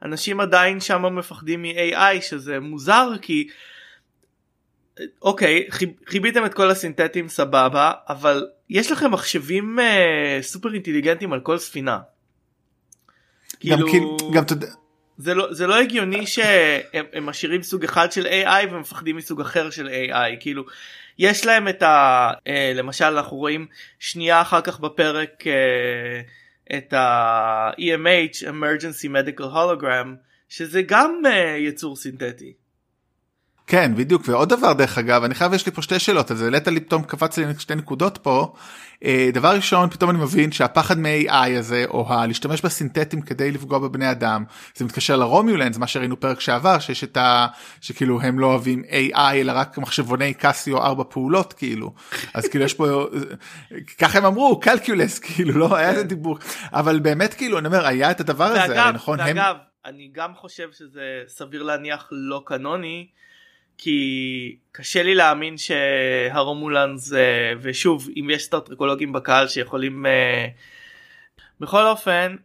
שאנשים 0.01 0.41
עדיין 0.41 0.81
שם 0.81 1.17
מפחדים 1.17 1.63
מ-AI 1.63 2.23
שזה 2.23 2.61
מוזר 2.61 3.09
כי 3.23 3.49
אוקיי 5.23 5.67
חיב- 5.71 6.01
חיביתם 6.07 6.47
את 6.47 6.55
כל 6.55 6.71
הסינתטים 6.71 7.29
סבבה 7.29 7.93
אבל 8.09 8.47
יש 8.71 8.93
לכם 8.93 9.11
מחשבים 9.11 9.79
אה, 9.79 10.39
סופר 10.43 10.75
אינטליגנטים 10.75 11.33
על 11.33 11.41
כל 11.41 11.59
ספינה. 11.59 11.99
גם 13.67 13.79
כאילו 13.79 13.89
כאילו 13.89 14.17
גם 14.33 14.43
אתה 14.43 14.55
זה 15.19 15.35
לא 15.35 15.55
זה 15.55 15.67
לא 15.67 15.81
הגיוני 15.81 16.27
שהם 16.27 17.05
הם 17.13 17.27
משאירים 17.27 17.63
סוג 17.63 17.85
אחד 17.85 18.13
של 18.13 18.27
AI 18.27 18.73
ומפחדים 18.73 19.17
מסוג 19.17 19.41
אחר 19.41 19.71
של 19.71 19.89
AI 19.89 20.37
כאילו 20.41 20.65
יש 21.19 21.47
להם 21.47 21.69
את 21.69 21.83
ה... 21.83 22.31
אה, 22.47 22.73
למשל 22.75 23.05
אנחנו 23.05 23.37
רואים 23.37 23.67
שנייה 23.99 24.41
אחר 24.41 24.61
כך 24.61 24.81
בפרק 24.81 25.47
אה, 25.47 26.21
את 26.77 26.93
ה-EMH 26.93 28.43
emergency 28.43 29.09
medical 29.09 29.55
hologram 29.55 30.09
שזה 30.49 30.83
גם 30.83 31.23
אה, 31.27 31.57
יצור 31.59 31.97
סינתטי. 31.97 32.53
כן 33.71 33.93
בדיוק 33.97 34.23
ועוד 34.27 34.49
דבר 34.49 34.73
דרך 34.73 34.99
אגב 34.99 35.25
אני 35.25 35.35
חייב 35.35 35.55
יש 35.55 35.67
לי 35.67 35.73
פה 35.73 35.83
שתי 35.83 35.99
שאלות 35.99 36.31
אז 36.31 36.43
העלית 36.43 36.69
לי 36.69 36.81
פתאום 36.81 37.03
קפץ 37.03 37.39
לי 37.39 37.45
שתי 37.59 37.75
נקודות 37.75 38.19
פה. 38.19 38.55
אה, 39.05 39.31
דבר 39.33 39.55
ראשון 39.55 39.91
פתאום 39.91 40.11
אני 40.11 40.19
מבין 40.19 40.53
שהפחד 40.53 40.99
מ-AI 40.99 41.59
הזה 41.59 41.85
או 41.89 42.13
הלהשתמש 42.13 42.61
בסינתטים 42.61 43.23
כדי 43.23 43.51
לפגוע 43.51 43.79
בבני 43.79 44.11
אדם 44.11 44.45
זה 44.75 44.85
מתקשר 44.85 45.17
לרומיולנס 45.17 45.79
מה 45.79 45.87
שראינו 45.87 46.21
פרק 46.21 46.41
שעבר 46.41 46.79
שיש 46.79 47.05
את 47.05 47.17
ה... 47.17 47.47
שכאילו 47.81 48.21
הם 48.21 48.39
לא 48.39 48.47
אוהבים 48.47 48.83
AI 48.89 49.19
אלא 49.35 49.53
רק 49.53 49.79
מחשבוני 49.79 50.35
קסיו 50.35 50.79
ארבע 50.79 51.05
פעולות 51.09 51.53
כאילו 51.53 51.93
אז 52.35 52.49
כאילו 52.49 52.65
יש 52.65 52.75
פה 52.75 53.07
ככה 53.99 54.19
הם 54.19 54.25
אמרו 54.25 54.61
קלקיולס 54.61 55.19
כאילו 55.19 55.59
לא 55.59 55.77
היה 55.77 55.91
איזה 55.91 56.03
דיבור 56.03 56.39
אבל 56.73 56.99
באמת 56.99 57.35
כאילו 57.35 57.59
אני 57.59 57.67
אומר 57.67 57.87
היה 57.87 58.11
את 58.11 58.21
הדבר 58.21 58.45
הזה 58.45 58.61
ואגב, 58.61 58.95
נכון 58.95 59.21
הם 59.21 59.27
ואגב 59.27 59.57
אני 59.85 60.11
גם 60.13 60.35
חושב 60.35 60.69
שזה 60.73 61.23
סביר 61.29 61.63
להניח 61.63 62.09
לא 62.13 62.43
קנוני 62.47 63.07
כי 63.83 64.57
קשה 64.73 65.03
לי 65.03 65.15
להאמין 65.15 65.55
שהרומולנס 65.59 67.13
אה, 67.13 67.53
ושוב 67.63 68.09
אם 68.17 68.31
יש 68.31 68.43
סטארטריקולוגים 68.43 69.13
בקהל 69.13 69.49
שיכולים 69.49 70.07
אה, 70.07 70.47
בכל 71.61 71.87
אופן 71.87 72.37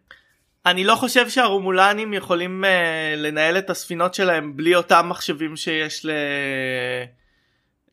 אני 0.65 0.83
לא 0.83 0.95
חושב 0.95 1.29
שהרומולנים 1.29 2.13
יכולים 2.13 2.65
אה, 2.65 3.13
לנהל 3.17 3.57
את 3.57 3.69
הספינות 3.69 4.13
שלהם 4.13 4.57
בלי 4.57 4.75
אותם 4.75 5.05
מחשבים 5.09 5.55
שיש 5.55 6.05
ל... 6.05 6.11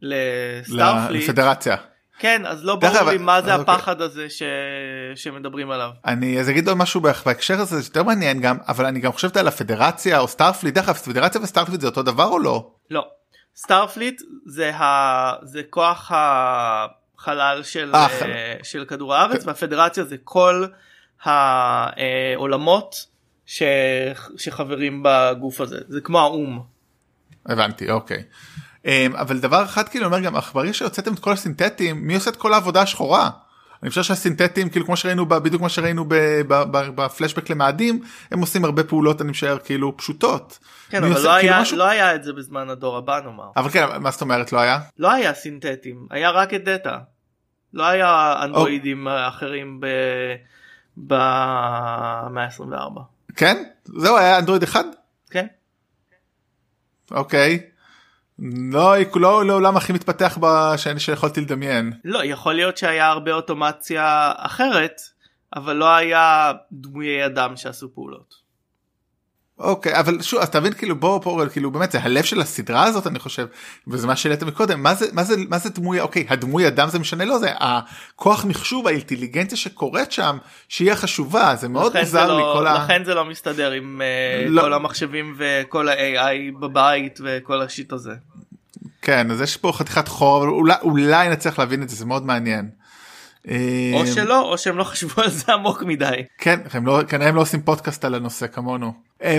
ל-Starfleet. 0.02 1.22
לפדרציה. 1.22 1.76
כן 2.18 2.46
אז 2.46 2.64
לא 2.64 2.76
ברור 2.76 3.10
לי 3.10 3.18
מה 3.18 3.42
זה 3.42 3.54
אוקיי. 3.54 3.74
הפחד 3.74 4.00
הזה 4.00 4.30
ש... 4.30 4.42
שמדברים 5.14 5.70
עליו. 5.70 5.90
אני 6.06 6.40
אז 6.40 6.50
אגיד 6.50 6.68
עוד 6.68 6.76
משהו 6.76 7.00
בהקשר 7.00 7.60
הזה 7.60 7.80
זה 7.80 7.88
יותר 7.88 8.02
מעניין 8.02 8.40
גם 8.40 8.56
אבל 8.68 8.86
אני 8.86 9.00
גם 9.00 9.12
חושבת 9.12 9.36
על 9.36 9.48
הפדרציה 9.48 10.18
או 10.18 10.28
Starfleet 10.28 10.74
דרך 10.74 10.88
אגב 10.88 10.96
פדרציה 10.96 11.40
ו-Starfleet 11.40 11.80
זה 11.80 11.86
אותו 11.86 12.02
דבר 12.02 12.26
או 12.26 12.38
לא? 12.38 12.70
לא. 12.90 13.21
Starfleet 13.56 14.22
זה, 14.46 14.76
ה... 14.76 15.32
זה 15.42 15.62
כוח 15.70 16.12
החלל 16.14 17.62
של, 17.62 17.94
אה, 17.94 18.02
אה, 18.02 18.08
חל- 18.08 18.62
של 18.62 18.84
כדור 18.84 19.14
הארץ 19.14 19.46
והפדרציה 19.46 20.04
זה 20.04 20.16
כל 20.24 20.66
העולמות 21.22 23.06
ש... 23.46 23.62
שחברים 24.36 25.02
בגוף 25.04 25.60
הזה 25.60 25.78
זה 25.88 26.00
כמו 26.00 26.20
האו"ם. 26.20 26.62
הבנתי 27.46 27.90
אוקיי. 27.90 28.22
אמ, 28.84 29.16
אבל 29.16 29.38
דבר 29.38 29.64
אחד 29.64 29.88
כאילו 29.88 30.04
אומר 30.06 30.20
גם 30.20 30.34
ברגע 30.54 30.74
שהוצאתם 30.74 31.14
את 31.14 31.18
כל 31.18 31.32
הסינתטים 31.32 32.06
מי 32.06 32.14
עושה 32.14 32.30
את 32.30 32.36
כל 32.36 32.52
העבודה 32.52 32.82
השחורה? 32.82 33.30
אני 33.82 33.90
חושב 33.90 34.02
שהסינתטים 34.02 34.68
כאילו 34.68 34.86
כמו 34.86 34.96
שראינו 34.96 35.26
ב- 35.26 35.34
בדיוק 35.34 35.60
כמו 35.60 35.68
שראינו 35.68 36.04
ב- 36.08 36.14
ב- 36.48 36.62
ב- 36.70 36.88
בפלשבק 36.94 37.50
למאדים 37.50 38.02
הם 38.30 38.40
עושים 38.40 38.64
הרבה 38.64 38.84
פעולות 38.84 39.20
אני 39.22 39.30
משער 39.30 39.58
כאילו 39.58 39.96
פשוטות. 39.96 40.58
כן 40.90 41.04
אבל 41.04 41.12
עושה- 41.12 41.22
לא, 41.28 41.40
כאילו 41.40 41.52
היה, 41.52 41.60
משהו- 41.60 41.76
לא 41.78 41.84
היה 41.88 42.14
את 42.14 42.24
זה 42.24 42.32
בזמן 42.32 42.68
הדור 42.70 42.96
הבא 42.96 43.20
נאמר. 43.24 43.44
אבל 43.56 43.70
כן 43.70 43.86
מה 44.00 44.10
זאת 44.10 44.20
אומרת 44.20 44.52
לא 44.52 44.58
היה? 44.60 44.80
לא 44.98 45.12
היה 45.12 45.34
סינתטים 45.34 46.06
היה 46.10 46.30
רק 46.30 46.54
את 46.54 46.64
דאטה. 46.64 46.98
לא 47.74 47.86
היה 47.86 48.34
אנדרואידים 48.44 49.08
אחרים 49.08 49.80
ב... 49.80 49.86
במאה 50.96 52.44
ה-24. 52.44 53.00
כן? 53.36 53.62
זהו 53.84 54.16
היה 54.16 54.38
אנדרואיד 54.38 54.62
אחד? 54.62 54.84
כן. 55.30 55.46
אוקיי. 57.10 57.60
לא 58.72 58.94
לא 59.14 59.46
לעולם 59.46 59.76
הכי 59.76 59.92
מתפתח 59.92 60.38
ב- 60.40 60.76
שאני- 60.76 61.00
שיכולתי 61.00 61.40
לדמיין. 61.40 61.92
לא 62.04 62.24
יכול 62.24 62.54
להיות 62.54 62.76
שהיה 62.76 63.08
הרבה 63.08 63.32
אוטומציה 63.32 64.32
אחרת 64.36 65.00
אבל 65.56 65.76
לא 65.76 65.94
היה 65.94 66.52
דמויי 66.72 67.26
אדם 67.26 67.56
שעשו 67.56 67.94
פעולות. 67.94 68.41
אוקיי 69.58 69.98
אבל 70.00 70.22
שוב 70.22 70.40
אז 70.40 70.50
תבין 70.50 70.72
כאילו 70.72 70.96
בוא 70.96 71.20
פה 71.22 71.42
כאילו 71.52 71.70
באמת 71.70 71.92
זה 71.92 72.02
הלב 72.02 72.24
של 72.24 72.40
הסדרה 72.40 72.84
הזאת 72.84 73.06
אני 73.06 73.18
חושב 73.18 73.46
וזה 73.86 74.06
מה 74.06 74.16
שהעלית 74.16 74.42
מקודם 74.42 74.82
מה 74.82 74.94
זה 74.94 75.06
מה 75.12 75.24
זה 75.24 75.36
מה 75.48 75.58
זה 75.58 75.70
דמוי 75.70 76.00
אוקיי 76.00 76.26
הדמוי 76.28 76.68
אדם 76.68 76.88
זה 76.88 76.98
משנה 76.98 77.24
לא 77.24 77.38
זה 77.38 77.50
הכוח 77.60 78.44
מחשוב 78.44 78.86
האינטליגנציה 78.86 79.58
שקורית 79.58 80.12
שם 80.12 80.38
שהיא 80.68 80.92
החשובה 80.92 81.54
זה 81.56 81.68
מאוד 81.68 81.96
מוזר 81.96 82.26
זה 82.26 82.32
לי 82.32 82.40
לא, 82.40 82.52
כל 82.56 82.66
ה... 82.66 82.84
לכן 82.84 83.04
זה 83.04 83.14
לא 83.14 83.24
מסתדר 83.24 83.70
עם 83.70 84.02
אה, 84.02 84.48
לא. 84.48 84.62
כל 84.62 84.72
המחשבים 84.72 85.34
וכל 85.38 85.88
ה-AI 85.88 86.60
בבית 86.60 87.18
וכל 87.24 87.62
ה-shit 87.62 87.92
הזה. 87.92 88.14
כן 89.02 89.30
אז 89.30 89.40
יש 89.40 89.56
פה 89.56 89.72
חתיכת 89.72 90.08
חור 90.08 90.38
אבל 90.38 90.48
אולי 90.48 90.74
אולי 90.82 91.28
נצליח 91.28 91.58
להבין 91.58 91.82
את 91.82 91.88
זה 91.88 91.96
זה 91.96 92.06
מאוד 92.06 92.26
מעניין. 92.26 92.70
או 93.48 93.52
אה, 93.52 94.06
שלא 94.14 94.40
או 94.40 94.58
שהם 94.58 94.78
לא 94.78 94.84
חשבו 94.84 95.22
על 95.22 95.30
זה 95.30 95.52
עמוק 95.52 95.82
מדי. 95.82 96.22
כן 96.38 96.60
הם 96.72 96.86
לא 96.86 97.00
כנראה 97.08 97.28
הם 97.28 97.34
לא 97.34 97.40
עושים 97.40 97.62
פודקאסט 97.62 98.04
על 98.04 98.14
הנושא 98.14 98.46
כמונו 98.46 98.92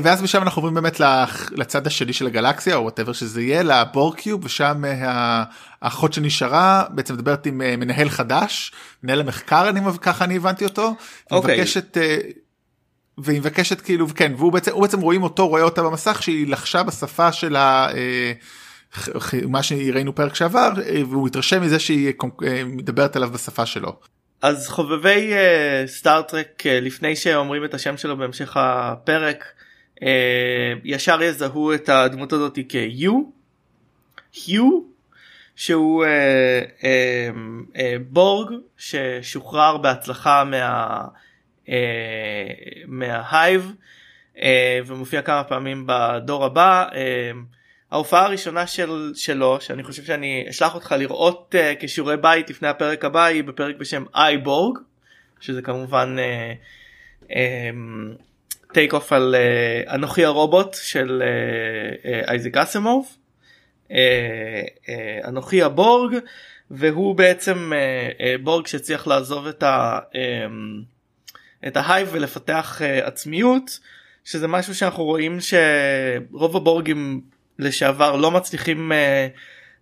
ואז 0.04 0.22
משם 0.22 0.42
אנחנו 0.42 0.60
עוברים 0.60 0.74
באמת 0.74 1.02
לצד 1.52 1.88
השני 1.88 2.14
של 2.14 2.28
הגלקסיה 2.28 2.76
או 2.76 2.82
whatever 2.82 3.14
שזה 3.14 3.42
יהיה 3.42 3.64
ל-Borg 3.64 4.13
cube 4.13 4.46
ושם 4.46 4.86
אה, 4.86 5.44
האחות 5.82 6.14
שנשארה 6.14 6.84
בעצם 6.90 7.14
מדברת 7.14 7.46
עם 7.46 7.62
אה, 7.62 7.78
מנהל 7.78 8.10
חדש 8.10 8.72
מנהל 9.04 9.20
המחקר 9.20 9.70
אני 9.70 9.80
ככה 10.02 10.26
אני 10.26 10.36
הבנתי 10.36 10.66
אותו. 10.66 10.96
אוקיי. 11.32 11.56
מבקשת 11.56 11.98
אה, 11.98 12.18
והיא 13.18 13.40
מבקשת 13.40 13.82
כאילו 13.82 14.08
כן 14.16 14.32
והוא 14.38 14.52
בעצם 14.52 14.72
בעצם 14.82 15.02
רואים 15.02 15.24
אותו 15.24 15.48
רואה 15.48 15.62
אותה 15.62 15.84
במסך 15.84 16.24
שהיא 16.24 16.48
לחשה 16.48 16.84
בשפה 16.84 17.32
של 17.32 17.56
ה... 17.56 17.88
אה, 17.94 18.34
מה 19.48 19.64
שראינו 19.64 20.16
פרק 20.16 20.36
שעבר 20.36 20.72
אה, 20.86 21.02
והוא 21.10 21.28
התרשם 21.28 21.62
מזה 21.62 21.80
שהיא 21.80 22.08
אה, 22.08 22.48
אה, 22.48 22.64
מדברת 22.64 23.18
אליו 23.18 23.30
בשפה 23.30 23.66
שלו. 23.66 24.00
אז 24.42 24.68
חובבי 24.68 25.32
סטארטרק 25.86 26.48
uh, 26.62 26.70
לפני 26.70 27.16
שאומרים 27.16 27.66
את 27.66 27.74
השם 27.74 27.98
שלו 27.98 28.18
בהמשך 28.18 28.58
הפרק 28.60 29.46
ישר 30.84 31.24
יזהו 31.24 31.74
את 31.74 31.90
הדמות 31.90 32.34
הזאת 32.34 32.60
כ-U. 32.70 33.12
היו 34.48 34.82
שהוא 35.56 36.06
uh, 36.06 36.08
uh, 36.80 36.84
uh, 37.74 37.80
בורג 38.10 38.54
ששוחרר 38.78 39.78
בהצלחה 39.78 40.44
מה, 40.44 41.02
uh, 41.66 41.70
מה-hive 42.88 43.72
uh, 44.36 44.40
ומופיע 44.86 45.22
כמה 45.22 45.44
פעמים 45.44 45.84
בדור 45.88 46.46
הבא. 46.46 46.86
Uh, 46.92 46.96
ההופעה 47.92 48.26
הראשונה 48.26 48.68
של, 48.68 49.12
שלו 49.16 49.62
שאני 49.62 49.84
חושב 49.84 50.04
שאני 50.04 50.46
אשלח 50.50 50.76
אותך 50.76 50.96
לראות 50.98 51.56
uh, 51.56 51.58
כשיעורי 51.80 52.18
בית 52.18 52.50
לפני 52.50 52.68
הפרק 52.68 53.06
הבא 53.06 53.24
היא 53.24 53.44
בפרק 53.44 53.76
בשם 53.76 54.04
I, 54.16 54.36
Borg 54.36 54.78
שזה 55.40 55.62
כמובן 55.62 56.16
take 58.74 58.94
off 58.94 59.14
על 59.14 59.36
uh, 59.36 59.94
אנוכי 59.94 60.26
הרובוט 60.26 60.76
של 60.82 61.24
אייזק 62.28 62.58
אסמוב 62.58 63.18
uh, 63.88 63.92
uh, 63.92 65.28
אנוכי 65.28 65.64
הבורג 65.64 66.16
והוא 66.72 67.16
בעצם 67.16 67.72
בורג 68.44 68.68
שהצליח 68.68 69.08
לעזוב 69.08 69.48
את, 69.48 69.64
ה, 69.64 70.00
את 71.68 71.78
ההייב 71.78 72.10
ולפתח 72.12 72.82
עצמיות 73.04 73.80
שזה 74.24 74.48
משהו 74.48 74.76
שאנחנו 74.76 75.04
רואים 75.04 75.38
שרוב 75.40 76.56
הבורגים 76.56 77.22
לשעבר 77.60 78.16
לא 78.16 78.32
מצליחים 78.32 78.92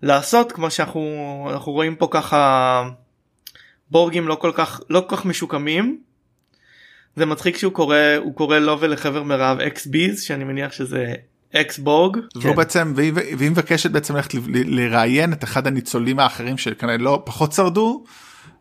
לעשות 0.02 0.52
כמו 0.52 0.72
שאנחנו 0.72 1.62
רואים 1.66 1.96
פה 1.96 2.08
ככה 2.12 2.84
בורגים 3.92 4.28
לא 4.28 4.36
כל 4.36 4.52
כך 4.56 4.82
לא 4.90 5.04
כל 5.08 5.16
כך 5.16 5.26
משוקמים. 5.26 6.11
זה 7.16 7.26
מצחיק 7.26 7.58
שהוא 7.58 7.74
קורא 7.74 7.98
הוא 8.18 8.36
קורא 8.36 8.60
לו 8.60 8.80
ולחבר 8.80 9.24
מרעב 9.24 9.60
אקס 9.60 9.86
ביז 9.86 10.22
שאני 10.22 10.44
מניח 10.44 10.72
שזה 10.72 11.14
אקס 11.56 11.78
בורג. 11.78 12.18
והוא 12.36 12.52
כן. 12.52 12.56
בעצם 12.56 12.94
והיא 12.96 13.52
מבקשת 13.52 13.92
בעצם 13.92 14.16
ללכת 14.16 14.34
לראיין 14.54 15.34
את 15.34 15.44
אחד 15.44 15.68
הניצולים 15.68 16.20
האחרים 16.20 16.58
שכנראה 16.58 16.98
לא 16.98 17.22
פחות 17.26 17.54
שרדו 17.54 18.04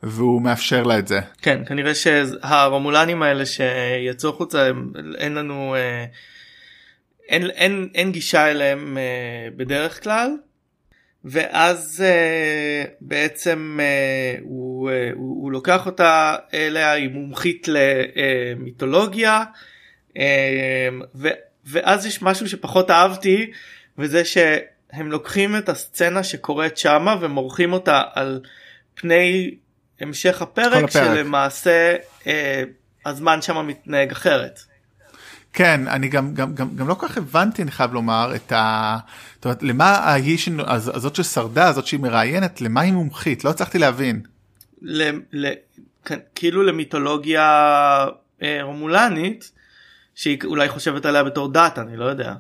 והוא 0.03 0.43
מאפשר 0.43 0.83
לה 0.83 0.99
את 0.99 1.09
זה. 1.09 1.21
כן 1.43 1.61
כנראה 1.67 1.93
שהרומולנים 1.95 3.23
האלה 3.23 3.45
שיצאו 3.47 4.31
החוצה 4.31 4.71
אין 5.19 5.35
לנו 5.35 5.75
אה, 5.75 6.05
אין, 7.29 7.51
אין, 7.51 7.89
אין 7.95 8.13
גישה 8.13 8.51
אליהם 8.51 8.99
אה, 8.99 9.49
בדרך 9.57 10.03
כלל. 10.03 10.31
ואז 11.25 12.05
uh, 12.05 12.89
בעצם 13.01 13.79
uh, 13.81 14.41
הוא, 14.43 14.91
uh, 14.91 14.93
הוא, 15.15 15.43
הוא 15.43 15.53
לוקח 15.53 15.87
אותה 15.87 16.37
אליה 16.55 16.93
היא 16.93 17.09
מומחית 17.09 17.67
למיתולוגיה 17.69 19.43
uh, 20.09 20.21
ו, 21.15 21.29
ואז 21.67 22.07
יש 22.07 22.23
משהו 22.23 22.49
שפחות 22.49 22.91
אהבתי 22.91 23.51
וזה 23.99 24.25
שהם 24.25 25.11
לוקחים 25.11 25.57
את 25.57 25.69
הסצנה 25.69 26.23
שקורית 26.23 26.77
שמה 26.77 27.17
ומורחים 27.21 27.73
אותה 27.73 28.03
על 28.15 28.41
פני 28.95 29.55
המשך 30.01 30.43
הפרק, 30.43 30.85
הפרק. 30.85 30.91
שלמעשה 30.91 31.97
uh, 32.23 32.27
הזמן 33.07 33.43
שמה 33.43 33.63
מתנהג 33.63 34.11
אחרת. 34.11 34.61
כן 35.53 35.89
אני 35.89 36.09
גם 36.09 36.35
גם 36.35 36.55
גם 36.55 36.77
גם 36.77 36.89
לא 36.89 36.95
כל 36.95 37.09
כך 37.09 37.17
הבנתי 37.17 37.63
אני 37.63 37.71
חייב 37.71 37.93
לומר 37.93 38.33
את 38.35 38.53
ה... 38.53 38.97
זאת 39.35 39.45
אומרת, 39.45 39.63
למה 39.63 39.85
ההיא 39.85 40.39
הזאת 40.67 41.15
ששרדה 41.15 41.69
הזאת 41.69 41.87
שהיא 41.87 42.01
מראיינת 42.01 42.61
למה 42.61 42.81
היא 42.81 42.93
מומחית 42.93 43.45
לא 43.45 43.51
הצלחתי 43.51 43.79
להבין. 43.79 44.23
ל, 44.83 45.11
ל, 45.33 45.53
כאילו 46.35 46.63
למיתולוגיה 46.63 47.47
אה, 48.43 48.59
רומולנית 48.63 49.53
שהיא 50.15 50.39
אולי 50.45 50.69
חושבת 50.69 51.07
עליה 51.07 51.25
בתור 51.25 51.53
דת 51.53 51.79
אני 51.79 51.97
לא 51.97 52.05
יודע. 52.05 52.35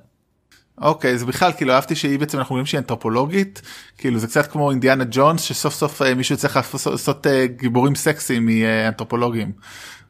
אוקיי 0.81 1.19
זה 1.19 1.27
בכלל 1.27 1.53
כאילו 1.53 1.73
אהבתי 1.73 1.95
שהיא 1.95 2.19
בעצם 2.19 2.39
אנחנו 2.39 2.53
רואים 2.53 2.67
שהיא 2.67 2.79
אנתרופולוגית 2.79 3.63
כאילו 3.99 4.19
זה 4.19 4.27
קצת 4.27 4.53
כמו 4.53 4.71
אינדיאנה 4.71 5.05
ג'ונס 5.11 5.43
שסוף 5.43 5.75
סוף 5.75 6.03
אה, 6.03 6.15
מישהו 6.15 6.37
צריך 6.37 6.57
לעשות 6.57 7.27
אה, 7.27 7.47
גיבורים 7.47 7.95
סקסיים 7.95 8.47
מאנתרופולוגים 8.47 9.53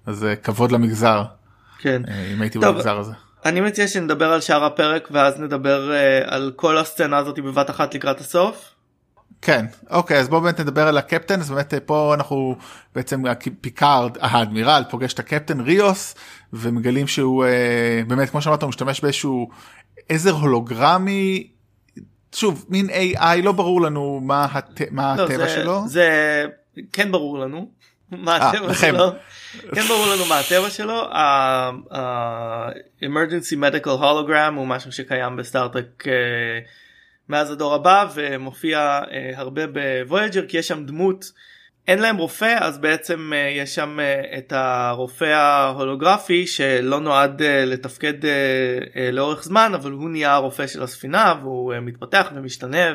אז 0.06 0.26
כבוד 0.42 0.72
למגזר. 0.72 1.24
כן. 1.80 2.02
אם 2.34 2.42
הייתי 2.42 2.58
טוב, 2.58 2.74
במגזר 2.74 2.98
הזה. 2.98 3.12
אני 3.44 3.60
מציע 3.60 3.88
שנדבר 3.88 4.32
על 4.32 4.40
שאר 4.40 4.64
הפרק 4.64 5.08
ואז 5.10 5.40
נדבר 5.40 5.90
uh, 5.90 6.34
על 6.34 6.52
כל 6.56 6.78
הסצנה 6.78 7.18
הזאת 7.18 7.38
בבת 7.38 7.70
אחת 7.70 7.94
לקראת 7.94 8.20
הסוף. 8.20 8.74
כן 9.42 9.66
אוקיי 9.90 10.18
אז 10.18 10.28
בואו 10.28 10.40
באמת 10.40 10.60
נדבר 10.60 10.88
על 10.88 10.98
הקפטן 10.98 11.40
אז 11.40 11.50
באמת 11.50 11.74
פה 11.86 12.14
אנחנו 12.14 12.56
בעצם 12.94 13.22
פיקארד 13.60 14.16
האדמירל 14.20 14.82
פוגש 14.90 15.12
את 15.12 15.18
הקפטן 15.18 15.60
ריוס 15.60 16.14
ומגלים 16.52 17.06
שהוא 17.06 17.44
uh, 17.44 18.08
באמת 18.08 18.30
כמו 18.30 18.42
שאמרת 18.42 18.62
הוא 18.62 18.68
משתמש 18.68 19.00
באיזשהו 19.00 19.48
עזר 20.08 20.32
הולוגרמי 20.32 21.50
שוב 22.34 22.66
מין 22.68 22.90
AI 22.90 23.42
לא 23.42 23.52
ברור 23.52 23.80
לנו 23.80 24.20
מה, 24.22 24.46
הת... 24.52 24.80
מה 24.90 25.16
לא, 25.16 25.24
הטבע 25.24 25.46
זה, 25.46 25.48
שלו. 25.48 25.82
זה 25.88 26.08
כן 26.92 27.12
ברור 27.12 27.38
לנו 27.38 27.70
מה 28.10 28.38
אה, 28.38 28.50
הטבע 28.50 28.74
שלו. 28.74 29.12
כן 29.74 29.82
ברור 29.82 30.06
לנו 30.06 30.24
מה 30.24 30.38
הטבע 30.38 30.70
שלו. 30.70 31.14
ה-emergency 31.14 33.56
medical 33.62 34.00
hologram 34.00 34.54
הוא 34.56 34.66
משהו 34.66 34.92
שקיים 34.92 35.36
בסטארטק 35.36 36.06
אה, 36.06 36.12
מאז 37.28 37.50
הדור 37.50 37.74
הבא 37.74 38.06
ומופיע 38.14 39.00
אה, 39.12 39.30
הרבה 39.34 39.62
בוויג'ר 39.66 40.46
כי 40.46 40.58
יש 40.58 40.68
שם 40.68 40.84
דמות. 40.84 41.32
אין 41.88 41.98
להם 41.98 42.16
רופא 42.16 42.56
אז 42.60 42.78
בעצם 42.78 43.32
יש 43.50 43.74
שם 43.74 43.98
את 44.38 44.52
הרופא 44.56 45.24
ההולוגרפי 45.24 46.46
שלא 46.46 47.00
נועד 47.00 47.42
לתפקד 47.42 48.14
לאורך 49.12 49.44
זמן 49.44 49.72
אבל 49.74 49.90
הוא 49.90 50.10
נהיה 50.10 50.34
הרופא 50.34 50.66
של 50.66 50.82
הספינה 50.82 51.34
והוא 51.42 51.74
מתפתח 51.82 52.30
ומשתנה 52.34 52.92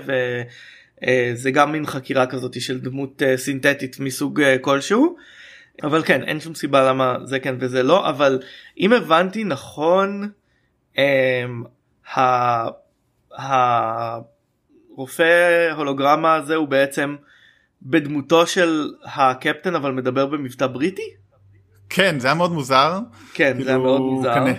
וזה 1.03 1.51
גם 1.51 1.71
מין 1.71 1.85
חקירה 1.85 2.27
כזאת 2.27 2.61
של 2.61 2.79
דמות 2.79 3.21
סינתטית 3.35 3.99
מסוג 3.99 4.41
כלשהו. 4.61 5.15
אבל 5.83 6.03
כן 6.03 6.23
אין 6.23 6.39
שום 6.39 6.55
סיבה 6.55 6.89
למה 6.89 7.17
זה 7.23 7.39
כן 7.39 7.55
וזה 7.59 7.83
לא 7.83 8.09
אבל 8.09 8.39
אם 8.79 8.93
הבנתי 8.93 9.43
נכון 9.43 10.29
אמ, 10.97 11.63
הרופא 13.31 14.23
הולוגרמה 15.75 16.35
הזה 16.35 16.55
הוא 16.55 16.67
בעצם 16.67 17.15
בדמותו 17.81 18.47
של 18.47 18.91
הקפטן 19.05 19.75
אבל 19.75 19.91
מדבר 19.91 20.25
במבטא 20.25 20.67
בריטי? 20.67 21.09
כן 21.89 22.19
זה 22.19 22.27
היה 22.27 22.35
מאוד 22.35 22.51
מוזר. 22.51 22.99
כן 23.33 23.51
כאילו, 23.51 23.63
זה 23.63 23.69
היה 23.69 23.79
מאוד 23.79 24.01
מוזר. 24.01 24.33
כנראה. 24.33 24.53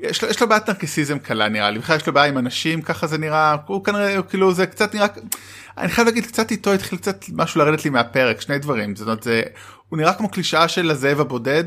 יש 0.00 0.22
לו, 0.22 0.28
יש 0.28 0.40
לו 0.40 0.48
בעיית 0.48 0.68
נרקיסיזם 0.68 1.18
קלה 1.18 1.48
נראה 1.48 1.70
לי 1.70 1.78
בכלל 1.78 1.96
יש 1.96 2.06
לו 2.06 2.12
בעיה 2.12 2.26
עם 2.26 2.38
אנשים 2.38 2.82
ככה 2.82 3.06
זה 3.06 3.18
נראה 3.18 3.56
הוא 3.66 3.84
כנראה 3.84 4.22
כאילו 4.22 4.52
זה 4.52 4.66
קצת 4.66 4.94
נראה 4.94 5.06
אני 5.78 5.88
חייב 5.88 6.06
להגיד 6.06 6.26
קצת 6.26 6.50
איתו 6.50 6.72
התחיל 6.72 6.98
קצת 6.98 7.24
משהו 7.32 7.60
לרדת 7.60 7.84
לי 7.84 7.90
מהפרק 7.90 8.40
שני 8.40 8.58
דברים 8.58 8.96
זאת 8.96 9.06
אומרת 9.06 9.22
זה 9.22 9.42
הוא 9.88 9.96
נראה 9.96 10.14
כמו 10.14 10.28
קלישאה 10.28 10.68
של 10.68 10.90
הזאב 10.90 11.20
הבודד. 11.20 11.64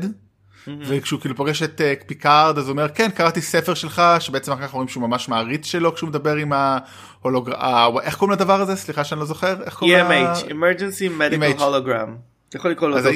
וכשהוא 0.86 1.20
כאילו 1.20 1.36
פוגש 1.36 1.62
את 1.62 1.80
uh, 1.80 2.04
פיקארד 2.06 2.58
אז 2.58 2.64
הוא 2.64 2.72
אומר 2.72 2.88
כן 2.88 3.10
קראתי 3.10 3.40
ספר 3.40 3.74
שלך 3.74 4.02
שבעצם 4.20 4.52
אחר 4.52 4.66
כך 4.66 4.70
רואים 4.70 4.88
שהוא 4.88 5.02
ממש 5.02 5.28
מעריץ 5.28 5.66
שלו 5.66 5.94
כשהוא 5.94 6.08
מדבר 6.08 6.36
עם 6.36 6.52
ההולוגרם 6.52 7.56
איך 8.02 8.16
קוראים 8.16 8.32
לדבר 8.32 8.60
הזה 8.60 8.76
סליחה 8.76 9.04
שאני 9.04 9.20
לא 9.20 9.26
זוכר 9.26 9.62
איך 9.62 9.74
קוראים 9.74 10.06
EMH 10.06 10.38
emergency 10.48 11.20
medical 11.20 11.60
hologram. 11.60 12.08
יכול 12.54 12.70
לקרוא 12.70 12.88
לו 12.88 12.96
דוקטור. 12.96 13.12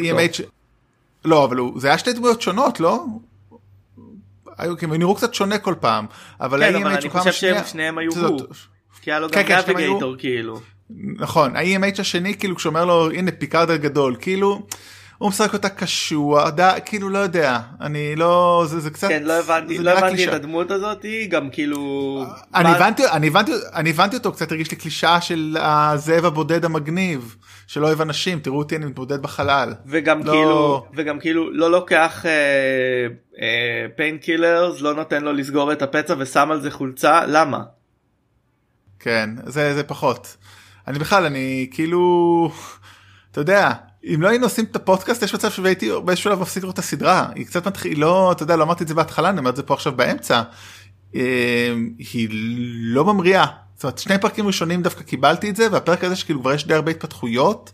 לא 1.25 1.45
אבל 1.45 1.59
זה 1.77 1.89
היה 1.89 1.99
שתי 1.99 2.13
דמויות 2.13 2.43
שונות 2.43 2.81
לא? 2.81 3.05
היו 4.59 4.77
כאילו 4.77 4.95
נראו 4.95 5.15
קצת 5.15 5.35
שונה 5.35 5.59
כל 5.59 5.75
פעם 5.81 6.07
אבל 6.41 6.61
כן 6.61 6.77
אבל 6.77 6.93
אני 6.93 7.11
חושב 7.11 7.33
שהם 7.33 7.65
שניהם 7.67 7.99
היו 7.99 8.11
הוא. 8.13 8.41
כי 9.03 9.11
היה 9.11 9.21
לו 9.21 9.29
גם 9.29 9.43
נביגייטור 9.69 10.17
כן, 10.17 10.17
כן, 10.17 10.21
כאילו. 10.21 10.61
נכון 11.19 11.57
ה-EMH 11.57 12.01
השני 12.01 12.35
כאילו 12.35 12.57
כשאומר 12.57 12.85
לו 12.85 13.11
הנה 13.11 13.31
פיקארד 13.31 13.71
הגדול 13.71 14.17
כאילו 14.21 14.67
הוא 15.19 15.29
משחק 15.29 15.53
אותה 15.53 15.69
קשוח 15.69 16.51
כאילו 16.85 17.09
לא 17.09 17.19
יודע 17.19 17.61
אני 17.81 18.17
לא 18.17 18.65
זה, 18.67 18.81
זה 18.81 18.91
קצת 18.91 19.09
כן 19.09 19.23
לא 19.23 19.33
הבנתי 19.33 19.79
לא 19.79 19.91
הבנתי 19.91 20.29
את 20.29 20.33
הדמות 20.33 20.71
הזאת 20.71 21.05
גם 21.29 21.51
כאילו 21.51 22.25
אני 22.55 22.65
מה... 22.65 22.77
הבנתי 22.77 23.09
אני 23.09 23.27
הבנתי 23.27 23.53
אני 23.75 23.91
הבנתי 23.91 24.17
אותו 24.17 24.33
קצת 24.33 24.53
הרגיש 24.53 24.71
לי 24.71 24.77
קלישאה 24.77 25.21
של 25.21 25.57
הזאב 25.61 26.25
הבודד 26.25 26.65
המגניב 26.65 27.37
שלא 27.67 27.87
אוהב 27.87 28.01
אנשים 28.01 28.41
תראו 28.41 28.59
אותי 28.59 28.77
אני 28.77 28.87
מתמודד 28.87 29.23
בחלל 29.23 29.75
וגם 29.87 30.25
לא... 30.25 30.33
כאילו 30.33 30.87
וגם 30.95 31.21
כאילו 31.21 31.53
לא 31.53 31.71
לוקח 31.71 32.25
pain 33.97 34.17
uh, 34.17 34.25
killers 34.25 34.81
uh, 34.81 34.83
לא 34.83 34.95
נותן 34.95 35.23
לו 35.23 35.33
לסגור 35.33 35.73
את 35.73 35.83
הפצע 35.83 36.15
ושם 36.19 36.51
על 36.51 36.61
זה 36.61 36.71
חולצה 36.71 37.27
למה. 37.27 37.63
כן 39.01 39.31
זה 39.47 39.75
זה 39.75 39.83
פחות. 39.83 40.37
אני 40.89 40.99
בכלל 40.99 41.25
אני 41.25 41.69
כאילו 41.71 42.51
אתה 43.31 43.41
יודע 43.41 43.71
אם 44.15 44.23
לא 44.23 44.29
היינו 44.29 44.47
עושים 44.47 44.65
את 44.65 44.77
הפודקאסט 44.77 45.23
יש 45.23 45.35
מצב 45.35 45.51
שהייתי 45.51 45.91
באיזשהו 46.05 46.31
שלב 46.31 46.41
מפסיק 46.41 46.63
לראות 46.63 46.75
את 46.75 46.79
הסדרה 46.79 47.29
היא 47.35 47.47
קצת 47.47 47.67
מתחיל 47.67 48.01
לא 48.01 48.33
אתה 48.33 48.43
יודע 48.43 48.57
לא 48.57 48.63
אמרתי 48.63 48.83
את 48.85 48.89
זה 48.89 48.95
בהתחלה 48.95 49.31
אני 49.31 49.39
אומר 49.39 49.51
את 49.51 49.57
זה 49.57 49.63
פה 49.63 49.75
עכשיו 49.75 49.93
באמצע 49.93 50.43
אמ, 51.15 51.21
היא 51.99 52.29
לא 52.83 53.05
ממריאה 53.05 53.47
זאת 53.77 53.85
אומרת 53.85 53.99
שני 53.99 54.19
פרקים 54.19 54.47
ראשונים 54.47 54.83
דווקא 54.83 55.03
קיבלתי 55.03 55.51
את 55.51 55.57
זה 55.57 55.73
והפרק 55.73 56.05
הזה 56.05 56.17
שכאילו 56.17 56.41
כבר 56.41 56.53
יש 56.53 56.67
די 56.67 56.75
הרבה 56.75 56.91
התפתחויות. 56.91 57.73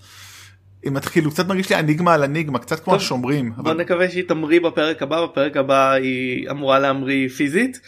אם 0.87 0.97
את 0.97 1.05
כאילו 1.05 1.31
קצת 1.31 1.47
מרגיש 1.47 1.71
לי 1.71 1.79
אניגמה 1.79 2.15
על 2.15 2.23
אניגמה 2.23 2.59
קצת 2.59 2.85
כמו 2.85 2.95
השומרים. 2.95 3.53
בוא 3.57 3.73
אבל... 3.73 3.81
נקווה 3.81 4.11
שהיא 4.11 4.29
תמריא 4.29 4.61
בפרק 4.61 5.03
הבא 5.03 5.25
בפרק 5.25 5.57
הבא 5.57 5.93
היא 5.93 6.51
אמורה 6.51 6.79
להמריא 6.79 7.29
פיזית. 7.29 7.81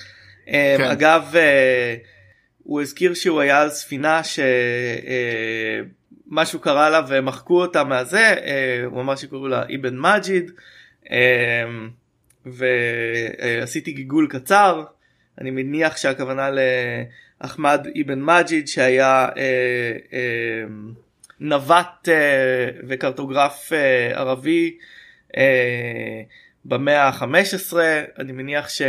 אמ, 0.49 0.53
כן. 0.79 0.85
אגב 0.85 1.23
אה, 1.35 1.95
הוא 2.59 2.81
הזכיר 2.81 3.15
שהוא 3.15 3.41
היה 3.41 3.63
על 3.63 3.71
ספינה 3.71 4.21
שמשהו 4.25 4.45
אה, 6.39 6.45
קרה 6.61 6.91
לה 6.91 7.01
ומחקו 7.09 7.61
אותה 7.61 7.85
מהזה 7.85 8.35
אה, 8.45 8.85
הוא 8.87 9.01
אמר 9.01 9.17
שקוראים 9.17 9.51
לה 9.51 9.63
אבן 9.75 9.99
מג'יד 9.99 10.51
אה, 11.11 11.65
ועשיתי 12.47 13.93
גיגול 13.93 14.29
קצר. 14.31 14.85
אני 15.41 15.51
מניח 15.51 15.97
שהכוונה 15.97 16.49
לאחמד 17.41 17.87
אבן 18.01 18.21
מג'יד 18.23 18.69
שהיה 18.69 19.29
נווט 21.41 22.09
וקרטוגרף 22.89 23.73
ערבי 24.15 24.77
במאה 26.65 27.03
ה-15 27.03 27.77
אני 28.19 28.33
מניח 28.33 28.69
ש... 28.69 28.83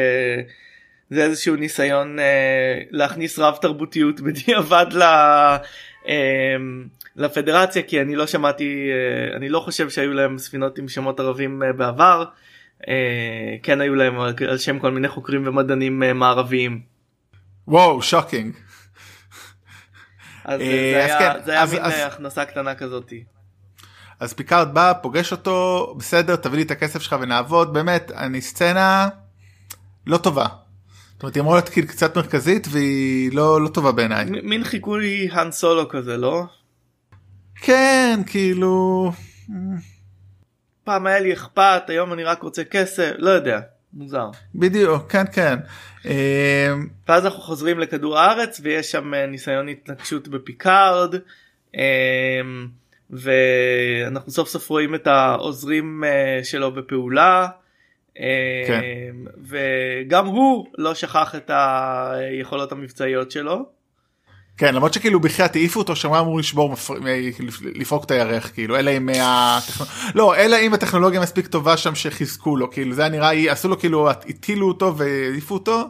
זה 1.09 1.23
איזשהו 1.23 1.55
ניסיון 1.55 2.19
אה, 2.19 2.81
להכניס 2.91 3.39
רב 3.39 3.57
תרבותיות 3.61 4.21
בדיעבד 4.21 4.85
ל... 4.91 5.03
אה, 6.07 6.55
לפדרציה 7.15 7.81
כי 7.83 8.01
אני 8.01 8.15
לא 8.15 8.27
שמעתי 8.27 8.89
אה, 8.91 9.37
אני 9.37 9.49
לא 9.49 9.59
חושב 9.59 9.89
שהיו 9.89 10.13
להם 10.13 10.37
ספינות 10.37 10.77
עם 10.77 10.87
שמות 10.87 11.19
ערבים 11.19 11.63
אה, 11.63 11.73
בעבר 11.73 12.25
אה, 12.87 13.55
כן 13.63 13.81
היו 13.81 13.95
להם 13.95 14.19
על 14.19 14.57
שם 14.57 14.79
כל 14.79 14.91
מיני 14.91 15.07
חוקרים 15.07 15.47
ומדענים 15.47 16.03
מערביים. 16.15 16.81
וואו 17.67 18.01
שוקינג. 18.01 18.55
אז 20.45 20.59
זה 20.59 21.03
אז 21.03 21.11
היה 21.11 21.19
כן, 21.19 21.45
זה 21.45 21.51
היה 21.51 21.65
מין 21.65 21.81
הכנסה 22.07 22.45
קטנה 22.45 22.75
כזאתי. 22.75 23.23
אז 24.19 24.33
פיקארד 24.33 24.73
בא 24.73 24.93
פוגש 25.01 25.31
אותו 25.31 25.93
בסדר 25.97 26.35
תביא 26.35 26.57
לי 26.57 26.63
את 26.63 26.71
הכסף 26.71 27.01
שלך 27.01 27.15
ונעבוד 27.21 27.73
באמת 27.73 28.11
אני 28.11 28.41
סצנה 28.41 29.07
לא 30.07 30.17
טובה. 30.17 30.45
זאת 31.15 31.23
אומרת 31.23 31.35
היא 31.35 31.41
אמורה 31.41 31.57
להיות 31.57 31.69
כאילו 31.69 31.87
קצת 31.87 32.17
מרכזית 32.17 32.67
והיא 32.71 33.31
לא 33.33 33.61
לא 33.61 33.67
טובה 33.67 33.91
בעיניי. 33.91 34.25
מין 34.25 34.63
חיקוי 34.63 35.29
האן 35.31 35.51
סולו 35.51 35.89
כזה 35.89 36.17
לא? 36.17 36.43
כן 37.55 38.19
כאילו 38.25 39.11
פעם 40.83 41.07
היה 41.07 41.19
לי 41.19 41.33
אכפת 41.33 41.83
היום 41.87 42.13
אני 42.13 42.23
רק 42.23 42.41
רוצה 42.41 42.63
כסף 42.63 43.11
לא 43.17 43.29
יודע 43.29 43.59
מוזר. 43.93 44.29
בדיוק 44.55 45.11
כן 45.11 45.23
כן. 45.31 45.55
אה, 46.05 46.73
ואז 47.07 47.25
אנחנו 47.25 47.41
חוזרים 47.41 47.79
לכדור 47.79 48.19
הארץ 48.19 48.59
ויש 48.63 48.91
שם 48.91 49.13
אה, 49.13 49.25
ניסיון 49.25 49.69
התנגשות 49.69 50.27
בפיקארד 50.27 51.15
אה, 51.75 52.41
ואנחנו 53.09 54.31
סוף 54.31 54.49
סוף 54.49 54.69
רואים 54.69 54.95
את 54.95 55.07
העוזרים 55.07 56.03
אה, 56.03 56.43
שלו 56.43 56.71
בפעולה 56.71 57.47
כן. 58.67 58.81
וגם 59.49 60.25
הוא 60.25 60.65
לא 60.77 60.93
שכח 60.93 61.35
את 61.35 61.51
היכולות 61.53 62.71
המבצעיות 62.71 63.31
שלו. 63.31 63.65
כן 64.57 64.75
למרות 64.75 64.93
שכאילו 64.93 65.19
בחייאת 65.19 65.55
העיפו 65.55 65.79
אותו 65.79 65.95
שם 65.95 66.09
הוא 66.09 66.19
אמור 66.19 66.39
לשבור 66.39 66.69
מפר... 66.69 66.93
לפרוק 67.75 68.05
את 68.05 68.11
הירך 68.11 68.53
כאילו 68.53 68.79
אלא 68.79 68.91
אם. 68.97 69.09
לא 70.15 70.35
אלא 70.35 70.57
אם 70.61 70.73
הטכנולוגיה 70.73 71.21
מספיק 71.21 71.47
טובה 71.47 71.77
שם 71.77 71.95
שחיזקו 71.95 72.57
לו 72.57 72.71
כאילו 72.71 72.93
זה 72.93 73.09
נראה 73.09 73.51
עשו 73.51 73.67
לו 73.67 73.79
כאילו 73.79 74.09
הטילו 74.09 74.67
אותו 74.67 74.97
והעיפו 74.97 75.53
אותו. 75.53 75.83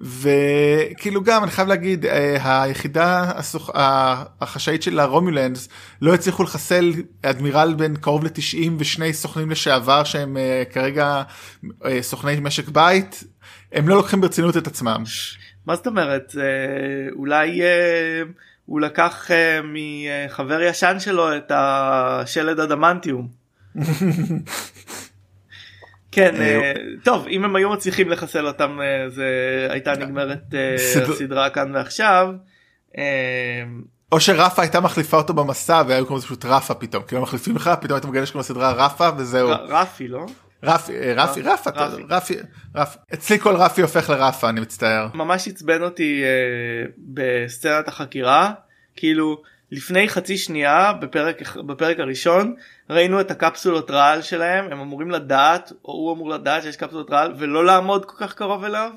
וכאילו 0.00 1.22
גם 1.22 1.42
אני 1.42 1.50
חייב 1.50 1.68
להגיד 1.68 2.06
אה, 2.06 2.62
היחידה 2.62 3.32
הסוכ... 3.36 3.70
ה- 3.76 4.24
החשאית 4.40 4.82
של 4.82 4.98
הרומולנדס 4.98 5.68
לא 6.02 6.14
הצליחו 6.14 6.42
לחסל 6.42 6.92
אדמירל 7.22 7.74
בין 7.74 7.96
קרוב 7.96 8.24
ל-90 8.24 8.70
ושני 8.78 9.12
סוכנים 9.12 9.50
לשעבר 9.50 10.04
שהם 10.04 10.36
אה, 10.36 10.62
כרגע 10.72 11.22
אה, 11.84 12.02
סוכני 12.02 12.36
משק 12.40 12.68
בית 12.68 13.24
הם 13.72 13.88
לא 13.88 13.96
לוקחים 13.96 14.20
ברצינות 14.20 14.56
את 14.56 14.66
עצמם. 14.66 15.02
מה 15.66 15.76
זאת 15.76 15.86
אומרת 15.86 16.34
אולי 17.16 17.60
הוא 18.66 18.80
לקח 18.80 19.30
מחבר 19.64 20.62
ישן 20.62 20.96
שלו 20.98 21.36
את 21.36 21.52
השלד 21.54 22.60
אדמנטיום. 22.60 23.28
כן 26.12 26.34
אה, 26.40 26.72
טוב 27.04 27.26
אם 27.30 27.44
הם 27.44 27.56
היו 27.56 27.70
מצליחים 27.70 28.08
לחסל 28.08 28.46
אותם 28.46 28.78
אה, 28.80 29.08
זה 29.08 29.26
הייתה 29.70 29.92
נגמרת 29.92 30.54
אה, 30.54 30.78
סדר- 30.78 31.12
הסדרה 31.12 31.50
כאן 31.50 31.74
ועכשיו. 31.76 32.28
אה, 32.98 33.62
או 34.12 34.20
שרפה 34.20 34.62
הייתה 34.62 34.80
מחליפה 34.80 35.16
אותו 35.16 35.34
במסע 35.34 35.82
והיו 35.88 36.04
קוראים 36.06 36.18
לזה 36.18 36.26
פשוט 36.26 36.44
רפה 36.44 36.74
פתאום 36.74 37.02
כאילו 37.08 37.22
מחליפים 37.22 37.56
לך 37.56 37.70
פתאום 37.80 37.98
אתה 37.98 38.08
מגלה 38.08 38.26
שקוראים 38.26 38.40
לסדרה 38.40 38.72
רפה 38.72 39.08
וזהו 39.18 39.50
רפי 39.68 40.08
לא? 40.08 40.26
רפי 40.62 40.92
אה, 40.92 41.12
רפי 41.16 41.42
רפ- 41.42 41.66
רפה 41.66 41.84
רפי. 42.08 42.34
רפי 42.74 42.98
אצלי 43.14 43.38
כל 43.38 43.56
רפי 43.56 43.82
הופך 43.82 44.10
לרפה 44.10 44.48
אני 44.48 44.60
מצטער 44.60 45.08
ממש 45.14 45.48
עצבן 45.48 45.82
אותי 45.82 46.22
אה, 46.24 46.90
בסצנת 46.98 47.88
החקירה 47.88 48.52
כאילו 48.96 49.42
לפני 49.72 50.08
חצי 50.08 50.38
שנייה 50.38 50.92
בפרק 50.92 51.42
בפרק 51.66 52.00
הראשון 52.00 52.54
ראינו 52.90 53.20
את 53.20 53.30
הקפסולות 53.30 53.90
רעל 53.90 54.22
שלהם 54.22 54.64
הם 54.72 54.80
אמורים 54.80 55.10
לדעת 55.10 55.72
או 55.84 55.92
הוא 55.92 56.12
אמור 56.12 56.30
לדעת 56.30 56.62
שיש 56.62 56.76
קפסולות 56.76 57.10
רעל 57.10 57.34
ולא 57.38 57.64
לעמוד 57.64 58.04
כל 58.04 58.16
כך 58.26 58.34
קרוב 58.34 58.64
אליו. 58.64 58.90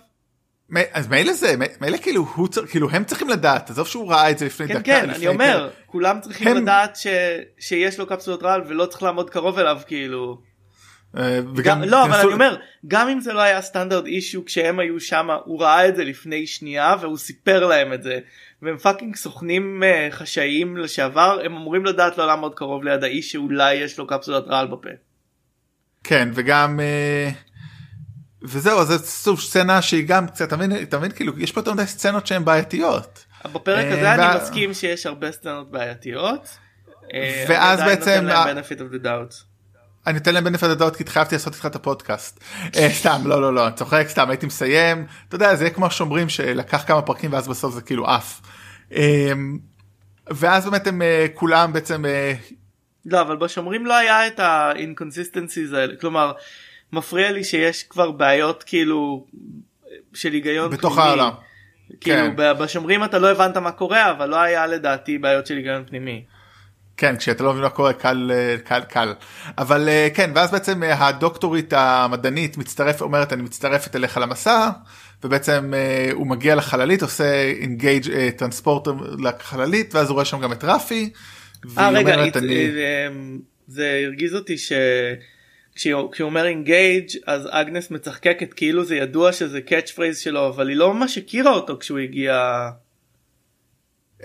אז 0.93 1.07
מילא 1.07 1.33
זה 1.33 1.53
מילא 1.81 1.97
כאילו 1.97 2.25
הוא 2.35 2.47
צריך 2.47 2.71
כאילו 2.71 2.89
הם 2.89 3.03
צריכים 3.03 3.29
לדעת 3.29 3.69
עזוב 3.69 3.87
שהוא 3.87 4.11
ראה 4.11 4.31
את 4.31 4.37
זה 4.37 4.45
לפני 4.45 4.67
כן 4.67 4.73
דקה 4.73 4.83
כן 4.83 5.09
לפני 5.09 5.17
אני 5.17 5.27
אומר 5.27 5.59
פרק. 5.69 5.71
כולם 5.85 6.19
צריכים 6.21 6.47
הם- 6.47 6.57
לדעת 6.57 6.95
ש, 6.95 7.07
שיש 7.59 7.99
לו 7.99 8.07
קפסולות 8.07 8.43
רעל 8.43 8.61
ולא 8.67 8.85
צריך 8.85 9.03
לעמוד 9.03 9.29
קרוב 9.29 9.59
אליו 9.59 9.77
כאילו. 9.87 10.52
אה, 11.17 11.39
גם, 11.41 11.53
וגם 11.55 11.83
לא 11.83 12.05
אבל 12.05 12.19
אני 12.19 12.33
אומר 12.33 12.57
גם 12.87 13.07
אם 13.07 13.19
זה 13.19 13.33
לא 13.33 13.41
היה 13.41 13.61
standard 13.61 14.05
issue 14.05 14.45
כשהם 14.45 14.79
היו 14.79 14.99
שם 14.99 15.27
הוא 15.45 15.61
ראה 15.61 15.87
את 15.87 15.95
זה 15.95 16.03
לפני 16.03 16.47
שנייה 16.47 16.95
והוא 17.01 17.17
סיפר 17.17 17.65
להם 17.65 17.93
את 17.93 18.03
זה 18.03 18.19
והם 18.61 18.77
fucking 18.77 19.15
סוכנים 19.15 19.83
אה, 19.83 20.07
חשאיים 20.11 20.77
לשעבר 20.77 21.39
הם 21.45 21.55
אמורים 21.55 21.85
לדעת 21.85 22.17
לא 22.17 22.27
לעמוד 22.27 22.55
קרוב 22.55 22.83
ליד 22.83 23.03
האיש 23.03 23.31
שאולי 23.31 23.73
יש 23.73 23.97
לו 23.97 24.07
קפסולת 24.07 24.43
רעל 24.47 24.67
בפה. 24.67 24.89
כן 26.03 26.29
וגם 26.33 26.79
אה, 26.79 27.29
וזהו 28.43 28.79
אז 28.79 28.87
זה 28.87 28.97
סוג 28.97 29.39
סצנה 29.39 29.81
שהיא 29.81 30.07
גם 30.07 30.27
קצת 30.27 30.53
אתה 30.83 30.97
מבין 30.97 31.11
כאילו 31.11 31.39
יש 31.39 31.51
פה 31.51 31.59
יותר 31.59 31.73
מדי 31.73 31.85
סצנות 31.85 32.27
שהן 32.27 32.45
בעייתיות. 32.45 33.25
בפרק 33.53 33.85
הזה 33.91 34.13
אני 34.13 34.41
מסכים 34.41 34.73
שיש 34.73 35.05
הרבה 35.05 35.31
סצנות 35.31 35.71
בעייתיות. 35.71 36.57
ואז 37.47 37.79
בעצם 37.79 38.27
אני 40.07 40.17
אתן 40.17 40.33
להם 40.33 40.43
בנפת 40.43 40.67
הדעות 40.67 40.95
כי 40.95 41.03
התחייבתי 41.03 41.35
לעשות 41.35 41.53
איתך 41.53 41.65
את 41.65 41.75
הפודקאסט. 41.75 42.39
אה, 42.75 42.89
סתם 42.89 43.21
לא 43.25 43.41
לא 43.41 43.53
לא 43.53 43.67
אני 43.67 43.75
צוחק 43.75 44.05
סתם 44.07 44.29
הייתי 44.29 44.45
מסיים 44.45 45.05
אתה 45.27 45.35
יודע 45.35 45.55
זה 45.55 45.63
יהיה 45.63 45.73
כמו 45.73 45.91
שאומרים 45.91 46.29
שלקח 46.29 46.83
כמה 46.87 47.01
פרקים 47.01 47.33
ואז 47.33 47.47
בסוף 47.47 47.73
זה 47.73 47.81
כאילו 47.81 48.07
עף. 48.07 48.41
אה, 48.95 49.31
ואז 50.31 50.65
באמת 50.65 50.87
הם 50.87 51.01
אה, 51.01 51.25
כולם 51.33 51.73
בעצם 51.73 52.05
אה, 52.05 52.33
לא 53.05 53.21
אבל 53.21 53.35
בשומרים 53.35 53.85
לא 53.85 53.93
היה 53.93 54.27
את 54.27 54.39
ה-inconsistencies 54.39 55.75
האלה 55.75 55.93
כלומר 56.01 56.31
מפריע 56.93 57.31
לי 57.31 57.43
שיש 57.43 57.83
כבר 57.83 58.11
בעיות 58.11 58.63
כאילו 58.63 59.25
של 60.13 60.31
היגיון 60.31 60.71
בתוך 60.71 60.93
פנימי. 60.93 61.09
העולם. 61.09 61.31
כאילו 62.01 62.37
כן. 62.37 62.53
בשומרים 62.59 63.03
אתה 63.03 63.19
לא 63.19 63.31
הבנת 63.31 63.57
מה 63.57 63.71
קורה 63.71 64.11
אבל 64.11 64.29
לא 64.29 64.41
היה 64.41 64.67
לדעתי 64.67 65.17
בעיות 65.17 65.47
של 65.47 65.55
היגיון 65.55 65.85
פנימי. 65.85 66.25
כן 66.97 67.17
כשאתה 67.17 67.43
לא 67.43 67.51
מבין 67.51 67.63
מה 67.63 67.69
קורה 67.69 67.93
קל 67.93 68.31
אה, 68.33 68.57
קל 68.57 68.81
קל 68.81 69.13
אבל 69.57 69.89
אה, 69.89 70.07
כן 70.13 70.31
ואז 70.35 70.51
בעצם 70.51 70.83
אה, 70.83 71.07
הדוקטורית 71.07 71.73
המדענית 71.73 72.57
מצטרף 72.57 73.01
אומרת 73.01 73.33
אני 73.33 73.41
מצטרפת 73.41 73.95
אליך 73.95 74.17
למסע 74.17 74.69
ובעצם 75.23 75.73
הוא 76.13 76.27
מגיע 76.27 76.55
לחללית 76.55 77.01
עושה 77.01 77.43
אינגייג' 77.43 78.29
טרנספורטר 78.29 78.93
לחללית 79.19 79.95
ואז 79.95 80.07
הוא 80.09 80.13
רואה 80.13 80.25
שם 80.25 80.39
גם 80.39 80.51
את 80.51 80.63
רפי. 80.63 81.09
אה 81.77 81.89
רגע 81.89 82.13
אומרת, 82.15 82.35
it- 82.35 82.39
אני- 82.39 82.65
אה, 82.65 83.07
זה 83.67 84.01
הרגיז 84.05 84.35
אותי 84.35 84.57
ש... 84.57 84.71
כשהוא 85.75 86.11
כשהוא 86.11 86.29
אומר 86.29 86.45
engage 86.45 87.09
אז 87.27 87.47
אגנס 87.51 87.91
מצחקקת 87.91 88.53
כאילו 88.53 88.85
זה 88.85 88.95
ידוע 88.95 89.33
שזה 89.33 89.61
catch 89.61 89.91
phrase 89.91 90.19
שלו 90.19 90.47
אבל 90.47 90.69
היא 90.69 90.77
לא 90.77 90.93
ממש 90.93 91.17
הכירה 91.17 91.51
אותו 91.51 91.77
כשהוא 91.79 91.99
הגיע. 91.99 92.69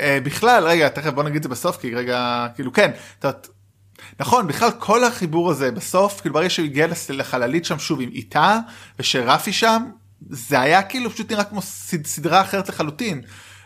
אה, 0.00 0.18
בכלל 0.22 0.64
רגע 0.64 0.88
תכף 0.88 1.10
בוא 1.10 1.22
נגיד 1.22 1.36
את 1.36 1.42
זה 1.42 1.48
בסוף 1.48 1.76
כי 1.76 1.94
רגע 1.94 2.46
כאילו 2.54 2.72
כן 2.72 2.90
את 3.18 3.24
יודעת, 3.24 3.48
נכון 4.20 4.46
בכלל 4.46 4.70
כל 4.78 5.04
החיבור 5.04 5.50
הזה 5.50 5.70
בסוף 5.70 6.20
כאילו 6.20 6.34
ברגע 6.34 6.50
שהוא 6.50 6.64
הגיע 6.64 6.86
לחללית 7.08 7.64
שם 7.64 7.78
שוב 7.78 8.00
עם 8.00 8.08
איתה 8.12 8.58
ושרפי 8.98 9.52
שם 9.52 9.82
זה 10.30 10.60
היה 10.60 10.82
כאילו 10.82 11.10
פשוט 11.10 11.32
נראה 11.32 11.44
כמו 11.44 11.62
סד, 11.62 12.06
סדרה 12.06 12.40
אחרת 12.40 12.68
לחלוטין. 12.68 13.22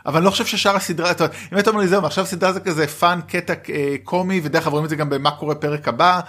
אבל 0.06 0.16
אני 0.16 0.24
לא 0.24 0.30
חושב 0.30 0.46
ששאר 0.46 0.76
הסדרה, 0.76 1.10
אתה 1.10 1.24
יודע, 1.24 1.36
אם 1.52 1.58
אתה 1.58 1.70
אומר 1.70 1.80
לי 1.80 1.88
זהו, 1.88 2.06
עכשיו 2.06 2.26
סדרה 2.26 2.52
זה 2.52 2.60
כזה 2.60 2.86
fun 2.86 3.20
קטע 3.28 3.54
אה, 3.72 3.96
קומי 4.04 4.40
ודרך 4.44 4.62
אגב 4.62 4.72
רואים 4.72 4.84
את 4.84 4.90
זה 4.90 4.96
גם 4.96 5.10
במה 5.10 5.30
קורה 5.30 5.54
פרק 5.54 5.88
הבא. 5.88 6.20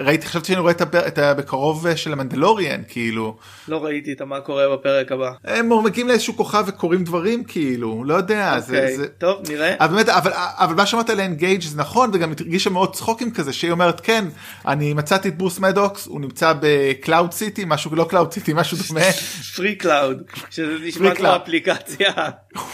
ראיתי 0.00 0.26
חשבתי 0.26 0.46
שאני 0.46 0.60
רואה 0.60 0.72
את, 0.72 0.80
הפר, 0.80 1.06
את 1.06 1.18
ה- 1.18 1.34
בקרוב 1.34 1.86
אה, 1.86 1.96
של 1.96 2.12
המנדלוריאן 2.12 2.82
כאילו. 2.88 3.36
לא 3.68 3.84
ראיתי 3.84 4.12
את 4.12 4.22
מה 4.22 4.40
קורה 4.40 4.76
בפרק 4.76 5.12
הבא. 5.12 5.30
הם 5.44 5.84
מגיעים 5.84 6.08
לאיזשהו 6.08 6.36
כוכב 6.36 6.64
וקוראים 6.66 7.04
דברים 7.04 7.44
כאילו 7.44 8.04
לא 8.04 8.14
יודע 8.14 8.60
זה, 8.60 8.76
אוקיי, 8.76 8.96
זה, 8.96 9.08
טוב 9.08 9.50
נראה. 9.50 9.74
אבל 9.80 9.94
באמת 9.94 10.08
אבל 10.08 10.30
אבל 10.34 10.74
מה 10.74 10.86
שאמרת 10.86 11.10
על 11.10 11.20
engage 11.20 11.62
זה 11.62 11.76
נכון 11.78 12.10
וגם 12.12 12.32
הרגישה 12.40 12.70
מאוד 12.70 12.94
צחוקים 12.94 13.30
כזה 13.30 13.52
שהיא 13.52 13.70
אומרת 13.70 14.00
כן 14.00 14.24
אני 14.66 14.94
מצאתי 14.94 15.28
את 15.28 15.38
ברוס 15.38 15.58
מדוקס 15.58 16.06
הוא 16.06 16.20
נמצא 16.20 16.52
ב 16.60 16.72
Cloud 16.72 17.32
City 17.32 17.64
משהו 17.66 17.96
לא 17.96 18.04
Cloud 18.10 18.32
City 18.32 18.52
משהו 18.54 18.76
דומה 18.88 19.00
Free 19.56 19.74
cloud 19.74 20.22
שזה 20.50 20.76
נשמע 20.84 21.14
כמו. 21.14 21.36
אפליקציה. 21.36 22.12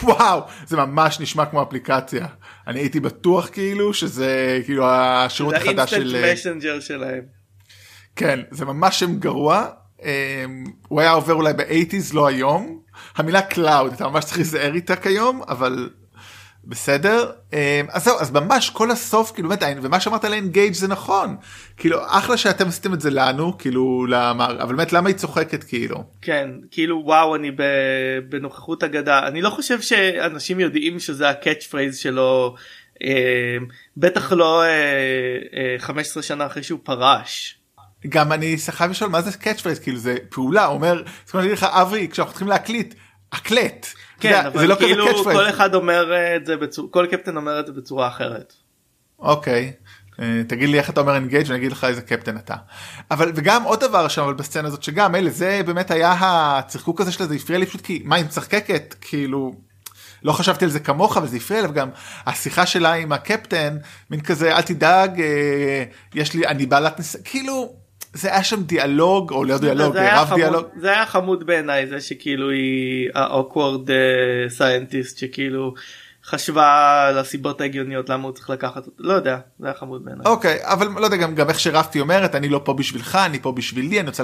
וואו 0.03 0.41
זה 0.67 0.77
ממש 0.77 1.19
נשמע 1.19 1.45
כמו 1.45 1.61
אפליקציה 1.63 2.25
אני 2.67 2.79
הייתי 2.79 2.99
בטוח 2.99 3.49
כאילו 3.51 3.93
שזה 3.93 4.61
כאילו 4.65 4.85
השירות 4.87 5.53
זה 5.53 5.57
החדש 5.57 5.93
האינסטנט 5.93 6.11
של 6.11 6.33
messenger 6.33 6.79
שלהם. 6.79 7.23
כן 8.15 8.39
זה 8.51 8.65
ממש 8.65 8.99
שם 8.99 9.15
גרוע 9.19 9.65
אמ, 10.03 10.63
הוא 10.87 11.01
היה 11.01 11.11
עובר 11.11 11.33
אולי 11.33 11.53
ב 11.53 11.60
eighties 11.60 12.13
לא 12.13 12.27
היום 12.27 12.79
המילה 13.15 13.41
cloud 13.41 13.93
אתה 13.93 14.07
ממש 14.07 14.25
צריך 14.25 14.37
להיזהר 14.37 14.73
איתה 14.73 14.95
כיום 14.95 15.41
אבל 15.47 15.89
בסדר? 16.67 17.31
אמ, 17.53 17.57
אז 17.89 18.03
זהו 18.03 18.19
אז 18.19 18.31
ממש 18.31 18.69
כל 18.69 18.91
הסוף 18.91 19.31
כאילו 19.31 19.49
באמת 19.49 19.63
ומה 19.81 19.99
שאמרת 19.99 20.25
על 20.25 20.33
engage 20.33 20.73
זה 20.73 20.87
נכון. 20.87 21.35
כאילו 21.77 21.99
אחלה 22.05 22.37
שאתם 22.37 22.67
עשיתם 22.67 22.93
את 22.93 23.01
זה 23.01 23.09
לנו 23.09 23.57
כאילו 23.57 24.05
למר 24.09 24.63
אבל 24.63 24.75
באמת 24.75 24.93
למה 24.93 25.09
היא 25.09 25.15
צוחקת 25.15 25.63
כאילו? 25.63 26.03
כן 26.21 26.49
כאילו 26.71 27.01
וואו 27.05 27.35
אני 27.35 27.51
בנוכחות 28.29 28.83
אגדה. 28.83 29.27
אני 29.27 29.41
לא 29.41 29.49
חושב 29.49 29.81
שאנשים 29.81 30.59
יודעים 30.59 30.99
שזה 30.99 31.29
ה 31.29 31.35
catch 31.35 31.65
phrase 31.65 31.97
שלו 31.97 32.55
אה, 33.03 33.57
בטח 33.97 34.31
לא 34.31 34.63
אה, 34.63 34.67
אה, 35.53 35.75
15 35.79 36.23
שנה 36.23 36.45
אחרי 36.45 36.63
שהוא 36.63 36.79
פרש. 36.83 37.57
גם 38.09 38.31
אני 38.31 38.55
חייב 38.69 38.91
לשאול 38.91 39.09
מה 39.09 39.21
זה 39.21 39.37
catch 39.37 39.61
phrase 39.61 39.79
כאילו 39.79 39.97
זה 39.97 40.15
פעולה 40.29 40.65
אומר 40.65 41.03
זאת 41.25 41.35
אומרת, 41.35 41.51
לך 41.51 41.63
אברי 41.63 42.07
כשאנחנו 42.11 42.31
צריכים 42.31 42.47
להקליט 42.47 42.93
הקלט. 43.31 43.87
כן 44.19 44.31
זה, 44.31 44.47
אבל 44.47 44.59
זה 44.59 44.67
לא 44.67 44.75
כאילו 44.75 45.23
כל 45.23 45.49
אחד 45.49 45.75
אומר 45.75 46.35
את 46.35 46.45
זה 46.45 46.57
בצורה 46.57 46.89
כל 46.91 47.07
קפטן 47.11 47.37
אומר 47.37 47.59
את 47.59 47.67
זה 47.67 47.73
בצורה 47.73 48.07
אחרת. 48.07 48.53
אוקיי. 49.19 49.73
אה, 50.19 50.41
תגיד 50.47 50.69
לי 50.69 50.77
איך 50.77 50.89
אתה 50.89 51.01
אומר 51.01 51.15
engage 51.15 51.45
ואני 51.47 51.59
אגיד 51.59 51.71
לך 51.71 51.83
איזה 51.83 52.01
קפטן 52.01 52.37
אתה. 52.37 52.55
אבל 53.11 53.31
וגם 53.35 53.63
עוד 53.63 53.79
דבר 53.79 54.07
שם 54.07 54.21
אבל 54.21 54.33
בסצנה 54.33 54.67
הזאת 54.67 54.83
שגם 54.83 55.15
אלה 55.15 55.29
זה 55.29 55.61
באמת 55.65 55.91
היה 55.91 56.15
הצחקוק 56.19 57.01
הזה 57.01 57.11
שלה 57.11 57.27
זה 57.27 57.35
הפריע 57.35 57.59
לי 57.59 57.65
פשוט 57.65 57.81
כי 57.81 58.01
מה 58.05 58.15
היא 58.15 58.25
מצחקקת 58.25 58.95
כאילו 59.01 59.55
לא 60.23 60.31
חשבתי 60.31 60.65
על 60.65 60.71
זה 60.71 60.79
כמוך 60.79 61.17
אבל 61.17 61.27
זה 61.27 61.37
הפריע 61.37 61.61
לי 61.61 61.67
גם 61.67 61.89
השיחה 62.25 62.65
שלה 62.65 62.93
עם 62.93 63.11
הקפטן 63.11 63.77
מין 64.09 64.21
כזה 64.21 64.55
אל 64.55 64.61
תדאג 64.61 65.21
אה, 65.21 65.83
יש 66.15 66.33
לי 66.33 66.47
אני 66.47 66.65
בעלת 66.65 66.97
ניסיון 66.97 67.23
כאילו 67.23 67.75
זה 68.17 68.31
היה 68.31 68.43
שם 68.43 68.63
דיאלוג 68.63 69.31
או 69.31 69.43
לא 69.43 69.57
דיאלוג 69.57 69.97
רב 69.97 70.33
דיאלוג 70.35 70.65
זה 70.79 70.91
היה 70.91 71.05
חמוד 71.05 71.45
בעיניי 71.45 71.87
זה 71.87 72.01
שכאילו 72.01 72.49
היא 72.49 73.09
ה 73.15 73.24
awkward 73.24 73.89
scientist 74.49 75.23
אה, 75.23 75.27
שכאילו. 75.27 75.73
חשבה 76.27 77.05
על 77.07 77.17
הסיבות 77.17 77.61
ההגיוניות 77.61 78.09
למה 78.09 78.23
הוא 78.23 78.31
צריך 78.31 78.49
לקחת 78.49 78.77
אותו 78.77 78.91
לא 78.99 79.13
יודע 79.13 79.37
זה 79.59 79.67
היה 79.67 79.75
חמוד 79.75 80.05
בעיניי. 80.05 80.25
אוקיי 80.25 80.57
אבל 80.61 80.87
לא 80.87 81.05
יודע 81.05 81.17
גם, 81.17 81.35
גם 81.35 81.49
איך 81.49 81.59
שרפתי 81.59 81.99
אומרת 81.99 82.35
אני 82.35 82.49
לא 82.49 82.61
פה 82.63 82.73
בשבילך 82.73 83.15
אני 83.25 83.39
פה 83.39 83.51
בשבילי 83.51 83.99
אני 83.99 84.07
רוצה 84.07 84.23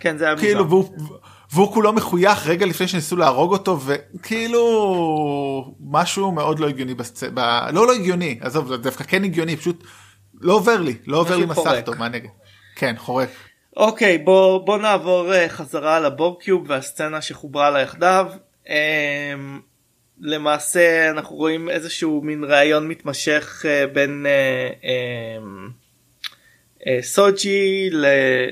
כן 0.00 0.18
זה 0.18 0.26
היה 0.26 0.36
כאילו 0.36 0.68
והוא, 0.68 0.96
והוא 1.52 1.72
כולו 1.72 1.92
מחוייך 1.92 2.46
רגע 2.46 2.66
לפני 2.66 2.88
שניסו 2.88 3.16
להרוג 3.16 3.52
אותו 3.52 3.80
וכאילו 3.86 5.74
משהו 5.80 6.32
מאוד 6.32 6.58
לא 6.58 6.68
הגיוני 6.68 6.94
בסצ... 6.94 7.22
ב... 7.34 7.40
לא 7.72 7.86
לא 7.86 7.94
הגיוני 7.94 8.38
עזוב 8.40 8.68
זה 8.68 8.76
דווקא 8.76 9.04
כן 9.04 9.24
הגיוני 9.24 9.56
פשוט 9.56 9.84
לא 10.40 10.52
עובר 10.52 10.80
לי 10.80 10.94
לא 11.06 11.16
עובר 11.16 11.36
לי 11.36 11.46
מסך 11.46 11.72
טוב 11.84 11.98
מה 11.98 12.08
נגד. 12.08 12.28
כן 12.78 12.94
חורק. 12.98 13.28
אוקיי 13.76 14.18
בוא 14.18 14.66
בוא 14.66 14.78
נעבור 14.78 15.32
uh, 15.32 15.48
חזרה 15.48 16.00
לבורקיוב 16.00 16.70
והסצנה 16.70 17.20
שחוברה 17.20 17.70
לה 17.70 17.80
יחדיו. 17.80 18.26
Um, 18.64 18.70
למעשה 20.20 21.10
אנחנו 21.10 21.36
רואים 21.36 21.70
איזשהו 21.70 22.22
מין 22.24 22.44
ראיון 22.44 22.88
מתמשך 22.88 23.64
אה, 23.68 23.86
בין 23.86 24.26
אה, 24.26 24.70
אה, 26.86 27.02
סוג'י 27.02 27.90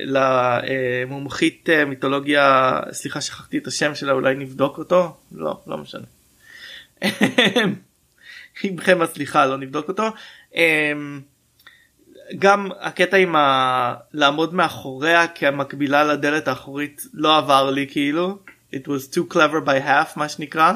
למומחית 0.05 1.69
מיתולוגיה 1.87 2.79
סליחה 2.91 3.21
שכחתי 3.21 3.57
את 3.57 3.67
השם 3.67 3.95
שלה 3.95 4.11
אולי 4.11 4.35
נבדוק 4.35 4.77
אותו 4.77 5.17
לא 5.31 5.59
לא 5.67 5.77
משנה. 5.77 6.05
עמכם 8.63 9.01
הסליחה 9.01 9.45
לא 9.45 9.57
נבדוק 9.57 9.87
אותו. 9.87 10.03
גם 12.39 12.69
הקטע 12.79 13.17
עם 13.17 13.35
ה... 13.35 13.93
לעמוד 14.13 14.53
מאחוריה 14.53 15.27
כמקבילה 15.27 16.03
לדלת 16.03 16.47
האחורית 16.47 17.05
לא 17.13 17.37
עבר 17.37 17.69
לי 17.69 17.87
כאילו 17.91 18.37
it 18.75 18.87
was 18.87 19.15
too 19.15 19.33
clever 19.33 19.67
by 19.67 19.87
half 19.87 20.13
מה 20.15 20.29
שנקרא. 20.29 20.73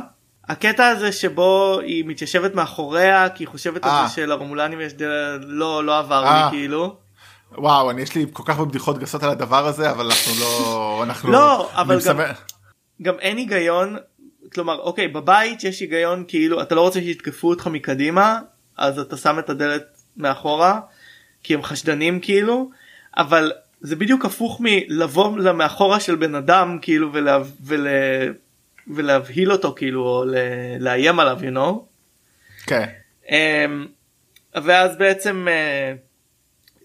הקטע 0.50 0.88
הזה 0.88 1.12
שבו 1.12 1.80
היא 1.80 2.06
מתיישבת 2.08 2.56
מאחוריה 2.56 3.30
כי 3.30 3.44
היא 3.44 3.48
חושבת 3.48 3.86
על 3.86 3.92
זה 3.92 3.98
אה. 3.98 4.10
שלרומולנים 4.10 4.82
יש 4.82 4.94
דרך 4.94 5.42
לא 5.48 5.84
לא 5.84 6.00
עבר 6.00 6.22
לי 6.22 6.28
אה. 6.28 6.50
כאילו. 6.52 6.96
וואו 7.58 7.92
אני 7.92 8.02
יש 8.02 8.16
לי 8.16 8.26
כל 8.34 8.44
כך 8.46 8.58
הרבה 8.58 8.70
בדיחות 8.70 8.98
גסות 8.98 9.24
על 9.24 9.30
הדבר 9.30 9.68
הזה 9.68 9.92
אבל 9.92 10.06
אנחנו 10.06 10.34
לא 10.40 11.00
אנחנו 11.04 11.32
לא 11.32 11.72
אבל 11.74 12.00
גם, 12.06 12.20
גם 13.02 13.14
אין 13.20 13.38
היגיון 13.38 13.98
כלומר 14.54 14.80
אוקיי 14.80 15.08
בבית 15.08 15.64
יש 15.64 15.80
היגיון 15.80 16.24
כאילו 16.28 16.62
אתה 16.62 16.76
לא 16.76 16.82
רוצה 16.82 17.00
שיתקפו 17.00 17.50
אותך 17.50 17.68
מקדימה 17.68 18.40
אז 18.78 19.00
אתה 19.00 19.18
שם 19.18 19.40
את 19.40 19.50
הדלת 19.50 19.84
מאחורה 20.18 20.80
כי 21.44 21.54
הם 21.54 21.64
חשדנים 21.64 22.20
כאילו 22.20 22.70
אבל 23.18 23.52
זה 23.82 23.96
בדיוק 23.96 24.26
הפוך 24.26 24.62
מלבוא 24.64 25.30
מאחורה 25.54 26.00
של 26.00 26.16
בן 26.16 26.36
אדם 26.36 26.78
כאילו 26.82 27.14
ולה, 27.14 27.40
ולה, 27.66 27.90
ולהבהיל 28.88 29.52
אותו 29.52 29.74
כאילו 29.78 30.04
או 30.08 30.26
לאיים 30.80 31.20
עליו 31.20 31.40
you 31.42 31.56
know. 31.56 31.86
כן. 32.68 32.86
Um, 33.26 33.32
ואז 34.64 34.98
בעצם 34.98 35.48
uh, 35.48 35.98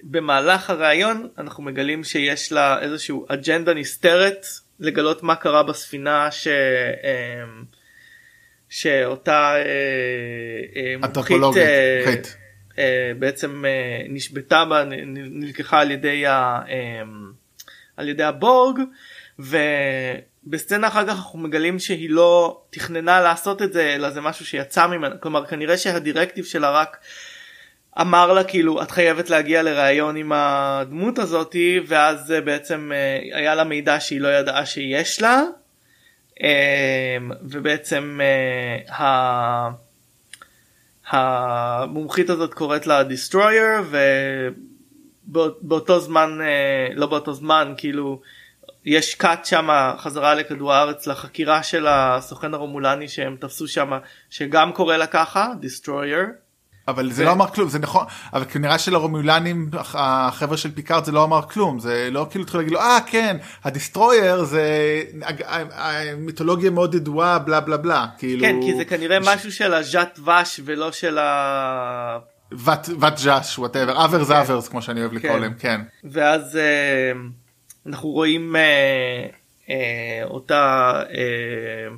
במהלך 0.03 0.71
הראיון 0.71 1.29
אנחנו 1.39 1.63
מגלים 1.63 2.05
שיש 2.05 2.53
לה 2.53 2.81
איזשהו 2.81 3.27
אג'נדה 3.29 3.75
נסתרת 3.75 4.47
לגלות 4.81 5.23
מה 5.23 5.37
קרה 5.37 5.63
בספינה 5.63 6.31
ש... 6.31 6.49
um, 6.49 7.77
שאותה 8.69 9.55
uh, 9.63 11.07
מומחית 11.31 12.27
uh, 12.27 12.29
uh, 12.29 12.46
בעצם 13.19 13.65
uh, 13.65 14.07
נשבתה 14.09 14.65
בה 14.65 14.85
נלקחה 15.15 15.81
על 15.81 15.91
ידי, 15.91 16.27
ה, 16.27 16.61
uh, 16.67 16.71
על 17.97 18.09
ידי 18.09 18.25
הבורג. 18.25 18.81
ו... 19.41 19.57
בסצנה 20.47 20.89
אחר 20.89 21.07
כך 21.07 21.13
אנחנו 21.13 21.39
מגלים 21.39 21.79
שהיא 21.79 22.11
לא 22.11 22.61
תכננה 22.71 23.21
לעשות 23.21 23.63
את 23.63 23.73
זה 23.73 23.95
אלא 23.95 24.11
זה 24.11 24.21
משהו 24.21 24.47
שיצא 24.47 24.87
ממנה 24.87 25.17
כלומר 25.17 25.47
כנראה 25.47 25.79
שהדירקטיב 25.79 26.45
שלה 26.45 26.71
רק 26.71 26.97
אמר 28.01 28.33
לה 28.33 28.45
כאילו 28.45 28.83
את 28.83 28.91
חייבת 28.91 29.31
להגיע 29.31 29.63
לראיון 29.63 30.17
עם 30.17 30.33
הדמות 30.35 31.19
הזאתי 31.19 31.81
ואז 31.87 32.35
בעצם 32.45 32.93
אה, 32.95 33.39
היה 33.39 33.55
לה 33.55 33.65
מידע 33.65 34.01
שהיא 34.01 34.21
לא 34.21 34.29
ידעה 34.29 34.67
שיש 34.67 35.23
לה 35.23 35.43
אה, 36.43 37.17
ובעצם 37.43 38.21
אה, 38.91 39.71
המומחית 41.09 42.31
הזאת 42.31 42.55
קוראת 42.55 42.87
לה 42.87 43.03
destroyer 43.03 43.83
ובאותו 45.29 46.01
זמן 46.01 46.39
לא 46.95 47.07
באותו 47.07 47.33
זמן 47.33 47.75
כאילו 47.77 48.21
יש 48.85 49.15
cut 49.15 49.45
שם 49.45 49.69
חזרה 49.99 50.35
לכדור 50.35 50.73
הארץ 50.73 51.07
לחקירה 51.07 51.63
של 51.63 51.87
הסוכן 51.87 52.55
הרומולני 52.55 53.09
שהם 53.09 53.37
תפסו 53.41 53.69
שם 53.69 53.91
שגם 54.31 54.73
קורא 54.73 54.97
לה 54.97 55.07
ככה 55.07 55.49
destroyer. 55.61 56.27
אבל 56.89 57.13
זה. 57.13 57.25
לא 57.25 57.33
אמר 57.33 57.47
כלום 57.47 57.69
זה 57.69 57.79
נכון 57.79 58.05
אבל 58.33 58.45
כנראה 58.45 58.79
שלרומולנים 58.79 59.71
החבר'ה 59.95 60.57
של 60.57 60.71
פיקארד 60.75 61.05
זה 61.05 61.13
לא 61.13 61.25
אמר 61.25 61.43
כלום 61.43 61.79
זה 61.79 62.09
לא 62.11 62.27
כאילו 62.31 62.45
התחיל 62.45 62.61
להגיד 62.61 62.73
לו 62.73 62.81
אה 62.81 62.99
כן 63.07 63.37
ה 63.65 63.73
destroyer 63.73 64.45
זה 64.45 65.03
מיתולוגיה 66.17 66.71
מאוד 66.71 66.95
ידועה 66.95 67.39
בלה 67.39 67.61
בלה 67.61 67.77
בלה 67.77 68.07
כאילו 68.19 68.41
כן 68.41 68.57
כי 68.63 68.77
זה 68.77 68.85
כנראה. 68.85 69.19
משהו 69.23 69.53
של 69.53 69.75
הז'אט 69.75 70.19
ואש 70.25 70.61
ולא 70.65 70.93
של 70.93 71.19
ה... 71.19 72.19
ות 73.01 73.17
ז'אש 73.19 73.59
וואטאבר 73.59 74.05
אברס 74.05 74.31
אברס 74.31 74.69
כמו 74.69 74.83
שאני 74.83 75.01
אוהב 75.01 75.13
לקרוא 75.13 75.33
כן. 75.33 75.41
להם 75.41 75.55
כן 75.59 75.81
ואז. 76.05 76.59
Uh... 76.59 77.47
אנחנו 77.87 78.09
רואים 78.09 78.57
אה, 78.57 79.27
אה, 79.71 80.25
אותה 80.25 80.93
אה, 81.11 81.97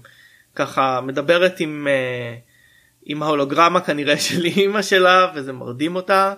ככה 0.55 1.01
מדברת 1.01 1.61
עם, 1.61 1.89
אה, 1.91 2.35
עם 3.09 3.23
ההולוגרמה 3.23 3.81
כנראה 3.81 4.19
של 4.27 4.45
אימא 4.45 4.83
שלה 4.83 5.33
וזה 5.35 5.53
מרדים 5.53 5.97
אותה. 5.97 6.35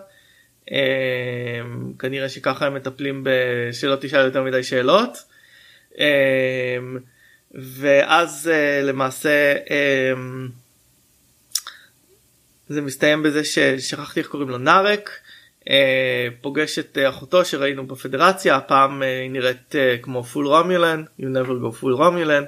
אה, 0.72 1.60
כנראה 1.98 2.28
שככה 2.28 2.66
הם 2.66 2.74
מטפלים 2.74 3.24
בשלא 3.24 3.96
תשאל 4.00 4.24
יותר 4.24 4.42
מדי 4.42 4.62
שאלות. 4.62 5.18
אה, 5.98 6.78
ואז 7.54 8.50
אה, 8.52 8.82
למעשה 8.82 9.54
זה 12.68 12.80
מסתיים 12.80 13.22
בזה 13.22 13.44
ששכחתי 13.44 14.20
איך 14.20 14.28
קוראים 14.28 14.48
לו 14.48 14.58
נארק. 14.58 15.10
פוגש 16.40 16.78
את 16.78 16.98
אחותו 17.08 17.44
שראינו 17.44 17.86
בפדרציה 17.86 18.56
הפעם 18.56 19.02
היא 19.02 19.30
נראית 19.30 19.74
כמו 20.02 20.24
פול 20.24 20.46
רומולן 20.46 21.04
you 21.20 21.24
never 21.24 21.48
go 21.48 21.82
full 21.82 21.92
רומולן 21.92 22.44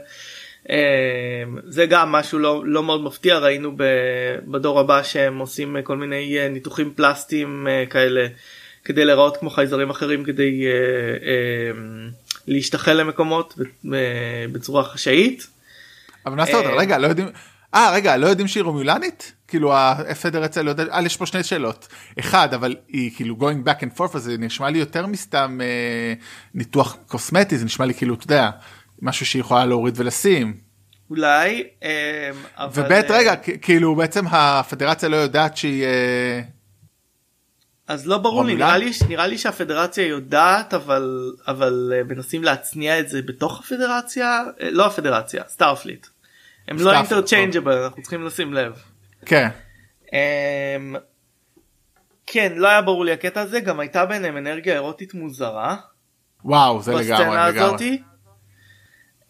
זה 1.64 1.86
גם 1.86 2.12
משהו 2.12 2.38
לא, 2.38 2.62
לא 2.66 2.82
מאוד 2.82 3.02
מפתיע 3.02 3.38
ראינו 3.38 3.72
בדור 4.46 4.80
הבא 4.80 5.02
שהם 5.02 5.38
עושים 5.38 5.76
כל 5.84 5.96
מיני 5.96 6.48
ניתוחים 6.50 6.92
פלסטיים 6.96 7.66
כאלה 7.90 8.26
כדי 8.84 9.04
להיראות 9.04 9.36
כמו 9.36 9.50
חייזרים 9.50 9.90
אחרים 9.90 10.24
כדי 10.24 10.64
להשתחל 12.46 12.92
למקומות 12.92 13.54
בצורה 14.52 14.84
חשאית. 14.84 15.46
אבל 16.26 16.44
זאת 16.46 16.54
אומרת 16.54 16.74
רגע 16.78 16.98
לא 16.98 17.06
יודעים 17.06 17.28
אה 17.74 17.90
רגע 17.94 18.16
לא 18.16 18.26
יודעים 18.26 18.48
שהיא 18.48 18.62
רומיולנית? 18.62 19.32
כאילו 19.48 19.74
הפדרציה 19.76 20.62
לא 20.62 20.70
יודע, 20.70 20.84
אה, 20.92 21.02
יש 21.02 21.16
פה 21.16 21.26
שני 21.26 21.42
שאלות. 21.42 21.88
אחד, 22.20 22.54
אבל 22.54 22.76
היא 22.88 23.10
כאילו 23.16 23.36
going 23.40 23.68
back 23.68 23.82
and 23.82 23.98
forth, 23.98 24.16
אז 24.16 24.22
זה 24.22 24.36
נשמע 24.38 24.70
לי 24.70 24.78
יותר 24.78 25.06
מסתם 25.06 25.58
אה, 25.62 26.14
ניתוח 26.54 26.96
קוסמטי, 27.06 27.58
זה 27.58 27.64
נשמע 27.64 27.86
לי 27.86 27.94
כאילו, 27.94 28.14
אתה 28.14 28.24
יודע, 28.24 28.50
משהו 29.02 29.26
שהיא 29.26 29.40
יכולה 29.40 29.66
להוריד 29.66 29.94
ולשים. 29.96 30.56
אולי, 31.10 31.64
אה, 31.82 32.30
אבל... 32.56 32.84
ובית, 32.84 33.10
אה... 33.10 33.16
רגע, 33.16 33.36
כאילו 33.36 33.94
בעצם 33.96 34.24
הפדרציה 34.30 35.08
לא 35.08 35.16
יודעת 35.16 35.56
שהיא... 35.56 35.84
אה... 35.84 36.40
אז 37.88 38.06
לא 38.06 38.18
ברור 38.18 38.44
לי, 38.44 38.54
נראה 38.54 38.78
לי, 38.78 38.90
נראה 39.08 39.26
לי 39.26 39.38
שהפדרציה 39.38 40.06
יודעת, 40.06 40.74
אבל, 40.74 41.32
אבל 41.48 41.92
אה, 41.96 42.02
מנסים 42.02 42.44
להצניע 42.44 43.00
את 43.00 43.08
זה 43.08 43.22
בתוך 43.22 43.60
הפדרציה, 43.60 44.42
אה, 44.60 44.70
לא 44.70 44.86
הפדרציה, 44.86 45.42
סטארפליט. 45.48 46.06
הם 46.68 46.76
לא 46.78 46.92
interchangeable, 46.92 47.82
אנחנו 47.82 48.02
צריכים 48.02 48.26
לשים 48.26 48.54
לב. 48.54 48.72
כן. 49.26 49.48
אמ, 50.06 50.12
כן 52.26 52.52
לא 52.56 52.68
היה 52.68 52.82
ברור 52.82 53.04
לי 53.04 53.12
הקטע 53.12 53.40
הזה 53.40 53.60
גם 53.60 53.80
הייתה 53.80 54.06
ביניהם 54.06 54.36
אנרגיה 54.36 54.74
אירוטית 54.74 55.14
מוזרה 55.14 55.76
וואו 56.44 56.82
זה 56.82 56.92
לגמרי 56.92 57.12
בסצנה 57.12 57.48
לגמרי. 57.48 58.11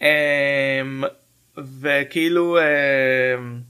אמ, 0.02 1.04
וכאילו 1.80 2.58
אמ, 2.58 3.60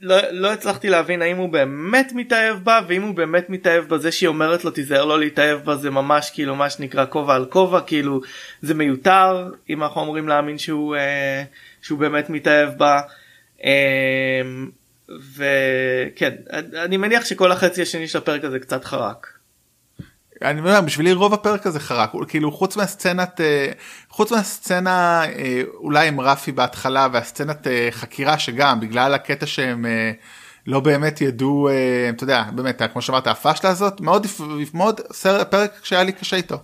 לא, 0.00 0.16
לא 0.30 0.52
הצלחתי 0.52 0.88
להבין 0.88 1.22
האם 1.22 1.36
הוא 1.36 1.48
באמת 1.48 2.12
מתאהב 2.12 2.64
בה 2.64 2.80
ואם 2.88 3.02
הוא 3.02 3.14
באמת 3.14 3.50
מתאהב 3.50 3.84
בזה 3.88 4.12
שהיא 4.12 4.28
אומרת 4.28 4.64
לו 4.64 4.70
תיזהר 4.70 5.04
לא 5.04 5.18
להתאהב 5.18 5.64
בה 5.64 5.76
זה 5.76 5.90
ממש 5.90 6.30
כאילו 6.30 6.56
מה 6.56 6.70
שנקרא 6.70 7.06
כובע 7.06 7.34
על 7.34 7.46
כובע 7.46 7.80
כאילו 7.80 8.20
זה 8.62 8.74
מיותר 8.74 9.50
אם 9.70 9.82
אנחנו 9.82 10.02
אמורים 10.02 10.28
להאמין 10.28 10.58
שהוא 10.58 10.96
אה, 10.96 11.44
שהוא 11.82 11.98
באמת 11.98 12.30
מתאהב 12.30 12.78
בה. 12.78 13.00
אמ, 13.64 14.70
וכן 15.08 16.34
אני 16.84 16.96
מניח 16.96 17.24
שכל 17.24 17.52
החצי 17.52 17.82
השני 17.82 18.08
של 18.08 18.18
הפרק 18.18 18.44
הזה 18.44 18.58
קצת 18.58 18.84
חרק. 18.84 19.39
אני 20.42 20.60
אומר 20.60 20.80
בשבילי 20.80 21.12
רוב 21.12 21.34
הפרק 21.34 21.66
הזה 21.66 21.80
חרק 21.80 22.10
כאילו 22.28 22.52
חוץ 22.52 22.76
מהסצנת 22.76 23.40
אה, 23.40 23.72
חוץ 24.08 24.32
מהסצנה 24.32 25.24
אה, 25.24 25.62
אולי 25.74 26.08
עם 26.08 26.20
רפי 26.20 26.52
בהתחלה 26.52 27.08
והסצנת 27.12 27.66
אה, 27.66 27.88
חקירה 27.90 28.38
שגם 28.38 28.80
בגלל 28.80 29.14
הקטע 29.14 29.46
שהם 29.46 29.86
לא 30.66 30.80
באמת 30.80 31.20
ידעו 31.20 31.68
אתה 32.10 32.24
יודע 32.24 32.44
באמת 32.54 32.82
כמו 32.92 33.02
שאמרת 33.02 33.26
הפאשלה 33.26 33.70
הזאת 33.70 34.00
מאוד 34.00 34.26
מאוד 34.74 35.00
פרק 35.50 35.80
שהיה 35.82 36.02
לי 36.02 36.12
קשה 36.12 36.36
איתו. 36.36 36.56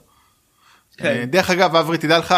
כן. 0.97 1.25
דרך 1.25 1.51
אגב 1.51 1.77
אברי 1.77 1.99
תדע 1.99 2.19
לך 2.19 2.35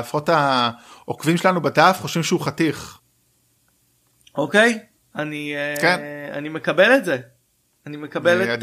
לפחות 0.00 0.28
העוקבים 0.28 1.36
שלנו 1.36 1.62
בדף 1.62 1.96
חושבים 2.00 2.22
שהוא 2.22 2.40
חתיך. 2.40 2.98
אוקיי 4.34 4.78
אני 5.16 5.54
כן. 5.80 6.00
אני 6.32 6.48
מקבל 6.48 6.94
את 6.96 7.04
זה. 7.04 7.18
אני 7.86 7.96
מקבל 7.96 8.54
את 8.54 8.62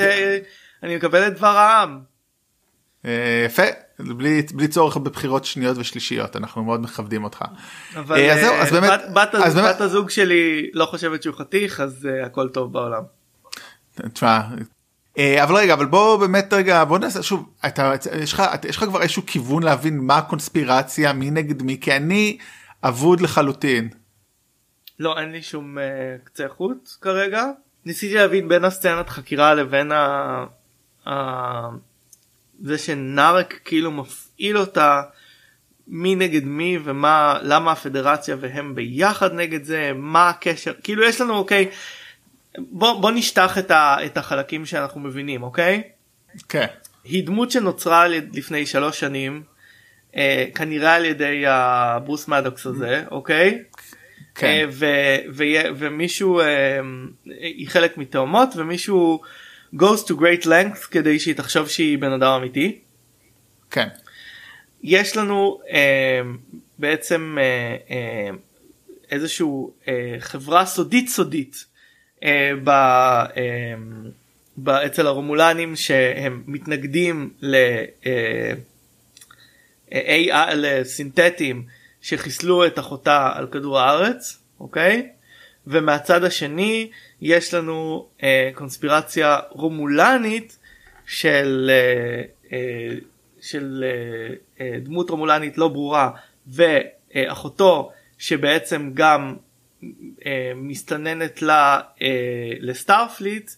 אני 0.83 0.95
מקבל 0.95 1.27
את 1.27 1.33
דבר 1.35 1.57
העם. 1.57 1.99
אה, 3.05 3.43
יפה 3.45 3.63
בלי 3.99 4.41
בלי 4.53 4.67
צורך 4.67 4.97
בבחירות 4.97 5.45
שניות 5.45 5.77
ושלישיות 5.77 6.35
אנחנו 6.35 6.63
מאוד 6.63 6.81
מכבדים 6.81 7.23
אותך. 7.23 7.43
אבל 7.95 8.17
אה, 8.17 8.33
אז 8.33 8.39
זהו, 8.39 8.53
אה, 8.53 8.61
אז 8.61 8.71
באמת- 8.71 8.89
בת, 9.13 9.33
בת, 9.33 9.35
אז 9.35 9.55
באמת- 9.55 9.75
בת 9.75 9.81
הזוג 9.81 10.09
שלי 10.09 10.69
לא 10.73 10.85
חושבת 10.85 11.23
שהוא 11.23 11.35
חתיך 11.35 11.79
אז 11.79 12.07
uh, 12.07 12.25
הכל 12.25 12.49
טוב 12.49 12.73
בעולם. 12.73 13.03
תשמע, 14.13 14.41
אבל 15.43 15.55
רגע 15.55 15.73
אבל 15.73 15.85
בוא 15.85 16.17
באמת 16.17 16.53
רגע 16.53 16.83
בוא 16.83 16.99
נעשה 16.99 17.23
שוב 17.23 17.49
אתה 17.67 17.93
יש 18.21 18.33
לך 18.33 18.43
יש 18.67 18.77
לך 18.77 18.83
כבר 18.83 19.01
איזשהו 19.01 19.23
כיוון 19.27 19.63
להבין 19.63 19.97
מה 19.97 20.17
הקונספירציה 20.17 21.13
מי 21.13 21.31
נגד 21.31 21.61
מי 21.61 21.77
כי 21.81 21.95
אני 21.95 22.37
אבוד 22.83 23.21
לחלוטין. 23.21 23.89
לא 24.99 25.19
אין 25.19 25.31
לי 25.31 25.41
שום 25.41 25.77
uh, 25.77 25.81
קצה 26.25 26.47
חוט 26.49 26.89
כרגע. 27.01 27.45
ניסיתי 27.85 28.15
להבין 28.15 28.47
בין 28.47 28.65
הסצנת 28.65 29.09
חקירה 29.09 29.53
לבין 29.53 29.91
ה... 29.91 30.45
ה... 31.09 31.69
זה 32.61 32.77
שנארק 32.77 33.59
כאילו 33.65 33.91
מפעיל 33.91 34.57
אותה 34.57 35.01
מי 35.87 36.15
נגד 36.15 36.45
מי 36.45 36.77
ומה 36.83 37.39
למה 37.41 37.71
הפדרציה 37.71 38.35
והם 38.39 38.75
ביחד 38.75 39.33
נגד 39.33 39.63
זה 39.63 39.91
מה 39.95 40.29
הקשר 40.29 40.73
כאילו 40.83 41.03
יש 41.03 41.21
לנו 41.21 41.35
אוקיי 41.35 41.69
בוא 42.57 43.01
בוא 43.01 43.11
נשטח 43.11 43.57
את, 43.57 43.71
ה, 43.71 43.97
את 44.05 44.17
החלקים 44.17 44.65
שאנחנו 44.65 44.99
מבינים 44.99 45.43
אוקיי. 45.43 45.83
כן. 46.49 46.65
היא 47.03 47.25
דמות 47.25 47.51
שנוצרה 47.51 48.07
לפני 48.07 48.65
שלוש 48.65 48.99
שנים 48.99 49.43
אה, 50.15 50.45
כנראה 50.55 50.95
על 50.95 51.05
ידי 51.05 51.43
הברוס 51.47 52.27
מדוקס 52.27 52.65
הזה 52.65 53.03
אוקיי. 53.11 53.63
כן. 54.35 54.47
אה, 54.47 54.63
ו- 54.69 55.29
ו- 55.33 55.69
ומישהו 55.75 56.39
אה, 56.39 56.79
היא 57.25 57.67
חלק 57.69 57.97
מתאומות 57.97 58.49
ומישהו 58.55 59.21
goes 59.75 60.03
to 60.07 60.13
great 60.13 60.45
length 60.45 60.87
כדי 60.91 61.19
שהיא 61.19 61.35
תחשוב 61.35 61.69
שהיא 61.69 61.97
בן 61.97 62.11
אדם 62.11 62.31
אמיתי. 62.31 62.79
כן. 63.71 63.87
יש 64.83 65.17
לנו 65.17 65.59
אה, 65.69 66.21
בעצם 66.79 67.37
אה, 67.41 67.75
אה, 67.89 68.29
איזשהו 69.11 69.73
אה, 69.87 70.15
חברה 70.19 70.65
סודית 70.65 71.09
סודית 71.09 71.65
אה, 72.23 72.51
ב, 72.63 72.69
אה, 72.69 73.73
ב, 74.57 74.69
אצל 74.69 75.07
הרומולנים 75.07 75.75
שהם 75.75 76.43
מתנגדים 76.47 77.33
ל, 77.41 77.55
אה, 78.05 78.51
אה, 79.93 80.53
לסינתטים 80.55 81.63
שחיסלו 82.01 82.65
את 82.65 82.79
אחותה 82.79 83.31
על 83.35 83.47
כדור 83.47 83.79
הארץ 83.79 84.37
אוקיי 84.59 85.09
ומהצד 85.67 86.23
השני 86.23 86.91
יש 87.21 87.53
לנו 87.53 88.07
אה, 88.23 88.51
קונספירציה 88.53 89.39
רומולנית 89.49 90.57
של 91.05 91.71
אה, 91.73 92.21
אה, 92.53 92.95
של 93.41 93.83
אה, 93.87 94.35
אה, 94.61 94.79
דמות 94.79 95.09
רומולנית 95.09 95.57
לא 95.57 95.67
ברורה 95.67 96.11
ואחותו 96.47 97.91
שבעצם 98.17 98.91
גם 98.93 99.35
אה, 100.25 100.51
מסתננת 100.55 101.41
לה 101.41 101.79
אה, 102.01 102.51
לסטארפליט 102.59 103.51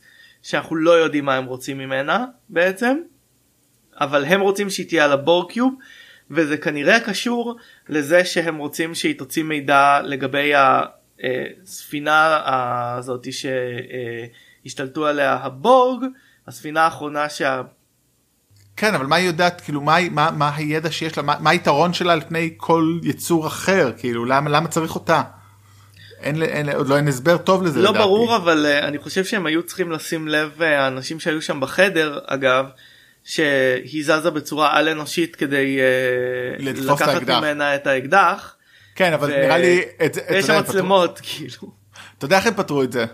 שאנחנו 0.43 0.75
לא 0.75 0.91
יודעים 0.91 1.25
מה 1.25 1.35
הם 1.35 1.45
רוצים 1.45 1.77
ממנה 1.77 2.25
בעצם 2.49 2.97
אבל 3.99 4.25
הם 4.25 4.41
רוצים 4.41 4.69
שהיא 4.69 4.87
תהיה 4.87 5.05
על 5.05 5.11
הבורקיוב 5.11 5.73
וזה 6.31 6.57
כנראה 6.57 6.99
קשור 6.99 7.57
לזה 7.89 8.25
שהם 8.25 8.57
רוצים 8.57 8.95
שהיא 8.95 9.17
תוציא 9.17 9.43
מידע 9.43 10.01
לגבי 10.03 10.51
הספינה 11.63 12.41
הזאת 12.97 13.27
שהשתלטו 14.63 15.07
עליה 15.07 15.33
הבורג 15.33 16.03
הספינה 16.47 16.81
האחרונה 16.81 17.29
שה... 17.29 17.61
כן 18.77 18.95
אבל 18.95 19.05
מה 19.05 19.15
היא 19.15 19.27
יודעת 19.27 19.61
כאילו 19.61 19.81
מה, 19.81 19.97
מה, 20.11 20.31
מה 20.31 20.55
הידע 20.55 20.91
שיש 20.91 21.17
לה 21.17 21.23
מה, 21.23 21.35
מה 21.39 21.49
היתרון 21.49 21.93
שלה 21.93 22.13
על 22.13 22.21
פני 22.21 22.53
כל 22.57 22.99
יצור 23.03 23.47
אחר 23.47 23.91
כאילו 23.97 24.25
למה 24.25 24.49
למה 24.49 24.67
צריך 24.67 24.95
אותה. 24.95 25.21
אין, 26.21 26.43
אין, 26.43 26.69
עוד 26.69 26.87
לא 26.87 26.97
אין 26.97 27.07
הסבר 27.07 27.37
טוב 27.37 27.63
לזה 27.63 27.81
לא 27.81 27.89
לדעתי. 27.89 28.03
ברור 28.03 28.35
אבל 28.35 28.65
uh, 28.65 28.85
אני 28.85 28.97
חושב 28.97 29.25
שהם 29.25 29.45
היו 29.45 29.63
צריכים 29.63 29.91
לשים 29.91 30.27
לב 30.27 30.51
uh, 30.59 30.63
האנשים 30.63 31.19
שהיו 31.19 31.41
שם 31.41 31.59
בחדר 31.59 32.19
אגב 32.25 32.65
שהיא 33.23 34.03
זזה 34.03 34.29
בצורה 34.29 34.77
על 34.77 34.89
אנושית 34.89 35.35
כדי 35.35 35.79
uh, 36.59 36.63
לקחת. 36.63 37.21
ממנה 37.29 37.75
את 37.75 37.87
האקדח. 37.87 38.55
כן 38.95 39.13
אבל 39.13 39.29
נראה 39.29 39.57
לי 39.57 39.81
יודע, 39.99 40.41
שם 40.41 40.59
מצלמות 40.59 41.19
כאילו. 41.23 41.71
אתה 42.17 42.25
יודע 42.25 42.37
איך 42.37 42.47
הם 42.47 42.53
פתרו 42.53 42.83
את 42.83 42.91
זה. 42.91 43.05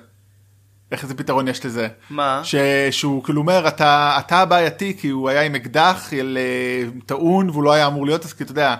איך 0.91 1.03
איזה 1.03 1.15
פתרון 1.15 1.47
יש 1.47 1.65
לזה. 1.65 1.87
מה? 2.09 2.41
ש... 2.43 2.55
שהוא 2.91 3.23
כאילו 3.23 3.41
אומר 3.41 3.67
אתה 3.67 4.15
אתה 4.19 4.37
הבעייתי 4.37 4.97
כי 4.99 5.09
הוא 5.09 5.29
היה 5.29 5.41
עם 5.41 5.55
אקדח 5.55 6.13
אל, 6.13 6.37
אה, 6.41 6.89
טעון 7.05 7.49
והוא 7.49 7.63
לא 7.63 7.73
היה 7.73 7.87
אמור 7.87 8.05
להיות 8.05 8.25
אז 8.25 8.33
כי 8.33 8.43
אתה 8.43 8.51
יודע. 8.51 8.75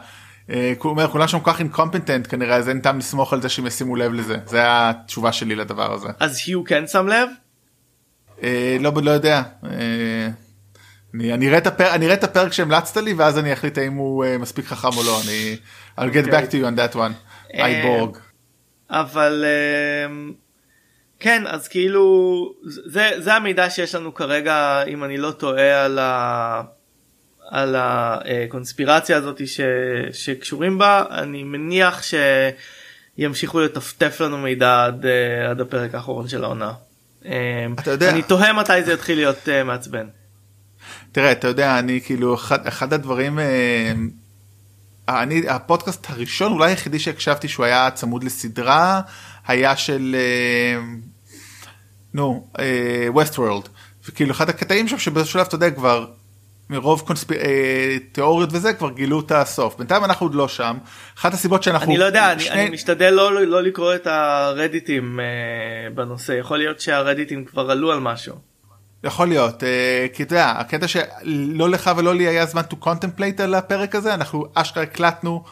אה, 0.50 0.74
הוא 0.80 0.90
אומר 0.90 1.08
כולם 1.08 1.28
שם 1.28 1.40
כל 1.40 1.52
כך 1.52 1.60
אינקומפטנט 1.60 2.28
כנראה 2.30 2.56
אז 2.56 2.70
אין 2.70 2.80
טעם 2.80 2.98
לסמוך 2.98 3.34
על 3.34 3.42
זה 3.42 3.50
שהם 3.50 3.68
ישימו 3.68 3.96
לב 3.96 4.14
לזה 4.14 4.38
זה 4.46 4.60
התשובה 4.64 5.32
שלי 5.32 5.56
לדבר 5.56 5.94
הזה. 5.94 6.08
אז 6.20 6.42
היו 6.48 6.64
כן 6.64 6.88
שם 6.88 7.08
לב? 7.08 7.30
אה, 8.44 8.78
לא 8.80 8.92
לא 9.04 9.12
יודע. 9.12 9.42
אה, 9.64 9.70
אני 11.16 11.34
אני 11.34 11.48
אראה 11.48 11.58
את 11.58 11.68
הפרק 11.68 11.94
אני 11.94 12.06
אראה 12.06 12.16
את 12.16 12.24
הפרק 12.24 12.54
שהמלצת 12.54 12.98
לי 12.98 13.14
ואז 13.14 13.38
אני 13.38 13.54
אחליט 13.54 13.78
האם 13.78 13.94
הוא 13.94 14.26
אה, 14.26 14.38
מספיק 14.38 14.66
חכם 14.66 14.98
או 14.98 15.04
לא 15.04 15.20
אני 15.26 15.58
I'll 15.98 16.14
get 16.14 16.26
אוקיי. 16.26 16.40
back 16.40 16.46
to 16.46 16.54
you 16.54 16.76
on 16.76 16.94
that 16.94 16.96
one. 16.96 17.12
אה, 17.54 17.66
היי 17.66 17.82
בורג. 17.82 18.18
אבל 18.90 19.46
אמ, 20.06 20.34
כן 21.20 21.44
אז 21.48 21.68
כאילו 21.68 22.54
זה 22.66 23.10
זה 23.18 23.34
המידע 23.34 23.70
שיש 23.70 23.96
לנו 23.96 24.14
כרגע 24.14 24.84
אם 24.88 25.04
אני 25.04 25.18
לא 25.18 25.32
טועה 25.32 25.86
על 25.86 26.00
ה... 26.00 26.62
על 27.50 27.76
הקונספירציה 27.78 29.18
הזאת 29.18 29.48
ש... 29.48 29.62
שקשורים 30.12 30.78
בה 30.78 31.04
אני 31.12 31.44
מניח 31.44 32.02
שימשיכו 33.18 33.60
לטפטף 33.60 34.22
לנו 34.22 34.38
מידע 34.38 34.86
עד, 34.86 35.06
עד 35.50 35.62
הפרק 35.62 35.96
האחרון 35.96 36.28
של 36.28 36.44
העונה. 36.44 36.74
אתה 37.20 37.92
יודע- 37.92 38.10
אני 38.10 38.22
תוהה 38.22 38.54
מתי 38.54 38.84
זה 38.84 38.94
יתחיל 38.94 39.18
להיות 39.18 39.50
מעצבן. 39.66 40.08
תראה 41.18 41.32
אתה 41.32 41.48
יודע 41.48 41.80
אני 41.80 42.02
כאילו 42.02 42.36
אחד, 42.36 42.68
אחד 42.68 42.94
הדברים 42.94 43.40
אה, 43.40 43.94
אני 45.10 45.50
הפודקאסט 45.50 46.10
הראשון 46.10 46.52
אולי 46.52 46.72
היחידי 46.72 47.00
שהקשבתי 47.00 47.48
שהוא 47.48 47.66
היה 47.66 47.92
צמוד 47.92 48.24
לסדרה 48.24 49.02
היה 49.48 49.76
של 49.78 50.16
אה, 50.20 50.82
נו 52.14 52.48
ווסט 53.08 53.40
וורלד 53.40 53.70
וכאילו 54.10 54.32
אחד 54.32 54.50
הקטעים 54.50 54.88
שם 54.88 54.98
שבאיזשהו 54.98 55.34
שלב 55.34 55.46
אתה 55.48 55.56
יודע 55.56 55.72
כבר 55.72 56.06
מרוב 56.70 57.02
קונספיר... 57.08 57.38
אה, 57.38 57.98
תיאוריות 58.12 58.50
וזה 58.54 58.74
כבר 58.74 58.90
גילו 58.90 59.20
את 59.20 59.32
הסוף. 59.32 59.76
בינתיים 59.78 60.04
אנחנו 60.04 60.26
עוד 60.26 60.36
לא 60.36 60.48
שם. 60.48 60.78
אחת 61.18 61.34
הסיבות 61.34 61.64
שאנחנו 61.64 61.92
אני 61.92 61.98
לא 61.98 62.06
יודע 62.06 62.32
אני, 62.32 62.40
שני- 62.44 62.62
אני 62.62 62.70
משתדל 62.70 63.10
לא, 63.10 63.46
לא 63.46 63.64
לקרוא 63.64 63.96
את 63.96 64.08
הרדיטים 64.08 65.20
אה, 65.20 65.26
בנושא. 65.96 66.32
יכול 66.32 66.58
להיות 66.58 66.80
שהרדיטים 66.82 67.46
כבר 67.46 67.72
עלו 67.72 67.92
על 67.92 68.00
משהו. 68.00 68.47
יכול 69.08 69.28
להיות 69.28 69.64
אה, 69.64 70.06
כי 70.14 70.24
אתה 70.24 70.34
יודע 70.34 70.50
הקטע 70.50 70.88
שלא 70.88 71.70
לך 71.70 71.92
ולא 71.98 72.16
לי 72.16 72.28
היה 72.28 72.46
זמן 72.46 72.62
to 72.62 72.76
contemplate 72.84 73.42
על 73.42 73.54
הפרק 73.54 73.96
הזה 73.96 74.14
אנחנו 74.14 74.46
אשכרה 74.54 74.84
הקלטנו 74.84 75.44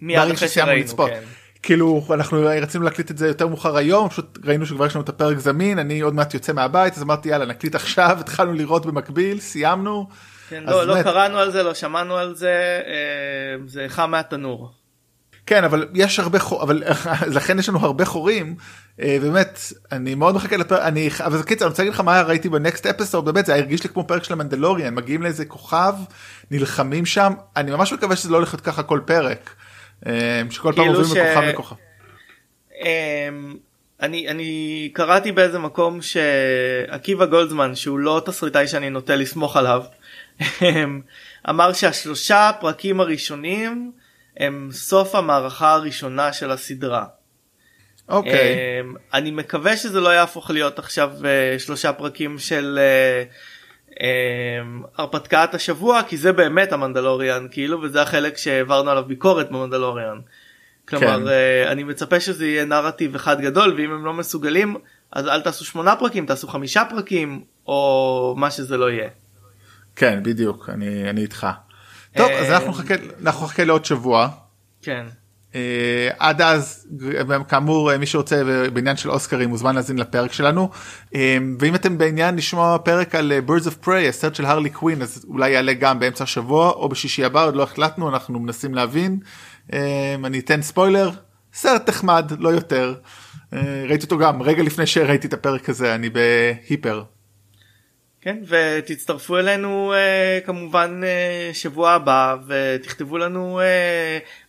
מיד 0.00 0.30
אחרי 0.30 0.48
שראינו 0.48 0.80
לצפות. 0.80 1.10
כן. 1.10 1.20
כאילו 1.62 2.04
אנחנו 2.10 2.42
רצינו 2.62 2.84
להקליט 2.84 3.10
את 3.10 3.18
זה 3.18 3.28
יותר 3.28 3.46
מאוחר 3.46 3.76
היום 3.76 4.08
פשוט 4.08 4.38
ראינו 4.44 4.66
שכבר 4.66 4.86
יש 4.86 4.94
לנו 4.94 5.04
את 5.04 5.08
הפרק 5.08 5.38
זמין 5.38 5.78
אני 5.78 6.00
עוד 6.00 6.14
מעט 6.14 6.34
יוצא 6.34 6.52
מהבית 6.52 6.96
אז 6.96 7.02
אמרתי 7.02 7.28
יאללה 7.28 7.44
נקליט 7.44 7.74
עכשיו 7.74 8.16
התחלנו 8.20 8.52
לראות 8.52 8.86
במקביל 8.86 9.40
סיימנו 9.40 10.08
כן, 10.52 10.64
לא, 10.66 10.86
לא 10.86 11.02
קראנו 11.02 11.38
על 11.38 11.50
זה, 11.50 11.62
לא 11.62 11.74
שמענו 11.74 12.16
על 12.16 12.34
זה, 12.34 12.80
אה, 12.86 13.56
זה 13.66 13.84
חם 13.88 14.10
מהתנור. 14.10 14.72
כן 15.46 15.64
אבל 15.64 15.88
יש 15.94 16.18
הרבה 16.18 16.38
חור 16.38 16.62
אבל 16.62 16.82
לכן 17.36 17.58
יש 17.58 17.68
לנו 17.68 17.78
הרבה 17.78 18.04
חורים 18.04 18.54
אה, 19.00 19.18
באמת 19.20 19.60
אני 19.92 20.14
מאוד 20.14 20.34
מחכה 20.34 20.56
לפרק 20.56 20.80
אני 20.82 21.10
אבל 21.20 21.42
קיצר 21.42 21.64
אני 21.64 21.70
רוצה 21.70 21.82
להגיד 21.82 21.94
לך 21.94 22.00
מה 22.00 22.22
ראיתי 22.22 22.48
בנקסט 22.48 22.86
אפסוד 22.86 23.24
באמת 23.24 23.46
זה 23.46 23.54
הרגיש 23.54 23.82
לי 23.82 23.88
כמו 23.88 24.06
פרק 24.06 24.24
של 24.24 24.32
המנדלוריאן 24.32 24.94
מגיעים 24.94 25.22
לאיזה 25.22 25.44
כוכב 25.44 25.94
נלחמים 26.50 27.06
שם 27.06 27.32
אני 27.56 27.70
ממש 27.70 27.92
מקווה 27.92 28.16
שזה 28.16 28.30
לא 28.30 28.36
הולך 28.36 28.54
להיות 28.54 28.60
ככה 28.60 28.82
כל 28.82 29.00
פרק 29.06 29.54
אה, 30.06 30.42
שכל 30.50 30.72
פעם 30.76 30.84
כאילו 30.84 31.00
עוברים 31.00 31.24
מכוכב 31.24 31.42
לכוכב. 31.48 31.76
אמ, 32.80 33.56
אני 34.02 34.28
אני 34.28 34.90
קראתי 34.92 35.32
באיזה 35.32 35.58
מקום 35.58 35.98
שעקיבא 36.02 37.26
גולדזמן 37.26 37.74
שהוא 37.74 37.98
לא 37.98 38.22
תסריטאי 38.26 38.66
שאני 38.66 38.90
נוטה 38.90 39.16
לסמוך 39.16 39.56
עליו 39.56 39.82
אמ, 40.62 41.00
אמר 41.48 41.72
שהשלושה 41.72 42.50
פרקים 42.60 43.00
הראשונים 43.00 43.92
הם 44.36 44.68
סוף 44.72 45.14
המערכה 45.14 45.72
הראשונה 45.72 46.32
של 46.32 46.50
הסדרה. 46.50 47.04
אוקיי. 48.08 48.56
אמ, 48.80 48.94
אני 49.14 49.30
מקווה 49.30 49.76
שזה 49.76 50.00
לא 50.00 50.08
יהפוך 50.08 50.50
להיות 50.50 50.78
עכשיו 50.78 51.10
אה, 51.24 51.58
שלושה 51.58 51.92
פרקים 51.92 52.38
של 52.38 52.78
אה, 52.78 53.24
הרפתקת 54.98 55.54
השבוע 55.54 56.02
כי 56.08 56.16
זה 56.16 56.32
באמת 56.32 56.72
המנדלוריאן 56.72 57.46
כאילו 57.50 57.82
וזה 57.82 58.02
החלק 58.02 58.36
שהעברנו 58.36 58.90
עליו 58.90 59.04
ביקורת 59.04 59.50
במנדלוריאן. 59.50 60.18
כלומר 60.88 61.24
כן. 61.24 61.68
אני 61.68 61.84
מצפה 61.84 62.20
שזה 62.20 62.46
יהיה 62.46 62.64
נרטיב 62.64 63.14
אחד 63.14 63.40
גדול 63.40 63.74
ואם 63.76 63.92
הם 63.92 64.04
לא 64.04 64.12
מסוגלים 64.12 64.76
אז 65.12 65.26
אל 65.28 65.40
תעשו 65.40 65.64
שמונה 65.64 65.96
פרקים 65.96 66.26
תעשו 66.26 66.48
חמישה 66.48 66.82
פרקים 66.90 67.44
או 67.66 68.34
מה 68.38 68.50
שזה 68.50 68.76
לא 68.76 68.90
יהיה. 68.90 69.08
כן 69.96 70.22
בדיוק 70.22 70.68
אני 70.68 71.10
אני 71.10 71.20
איתך. 71.20 71.46
טוב 72.16 72.30
אז 72.30 72.50
אנחנו 72.50 72.70
נחכה 72.70 72.94
אנחנו 73.24 73.46
נחכה 73.46 73.64
לעוד 73.64 73.84
שבוע. 73.84 74.28
כן. 74.82 75.06
Uh, 75.52 75.54
עד 76.18 76.42
אז 76.42 76.86
כאמור 77.48 77.96
מי 77.96 78.06
שרוצה 78.06 78.42
בעניין 78.72 78.96
של 78.96 79.10
אוסקרים 79.10 79.48
מוזמן 79.48 79.74
להזין 79.74 79.98
לפרק 79.98 80.32
שלנו 80.32 80.70
ואם 81.58 81.74
אתם 81.74 81.98
בעניין 81.98 82.36
לשמוע 82.36 82.78
פרק 82.78 83.14
על 83.14 83.32
birds 83.46 83.66
of 83.66 83.86
prey 83.86 84.08
הסרט 84.08 84.34
של 84.34 84.44
הרלי 84.44 84.70
קווין 84.70 85.02
אז 85.02 85.24
אולי 85.28 85.50
יעלה 85.50 85.72
גם 85.72 85.98
באמצע 85.98 86.24
השבוע 86.24 86.70
או 86.70 86.88
בשישי 86.88 87.24
הבא 87.24 87.44
עוד 87.44 87.56
לא 87.56 87.62
החלטנו 87.62 88.08
אנחנו 88.08 88.40
מנסים 88.40 88.74
להבין 88.74 89.18
אני 90.24 90.38
אתן 90.38 90.62
ספוילר 90.62 91.10
סרט 91.52 91.88
נחמד 91.88 92.32
לא 92.38 92.48
יותר 92.48 92.94
uh, 93.04 93.56
ראיתי 93.88 94.04
אותו 94.04 94.18
גם 94.18 94.42
רגע 94.42 94.62
לפני 94.62 94.86
שראיתי 94.86 95.26
את 95.26 95.32
הפרק 95.32 95.68
הזה 95.68 95.94
אני 95.94 96.10
בהיפר. 96.10 97.02
כן 98.24 98.36
ותצטרפו 98.48 99.38
אלינו 99.38 99.92
אה, 99.92 100.46
כמובן 100.46 101.00
אה, 101.02 101.54
שבוע 101.54 101.90
הבא 101.90 102.36
ותכתבו 102.46 103.18
לנו 103.18 103.60
אה, 103.60 103.62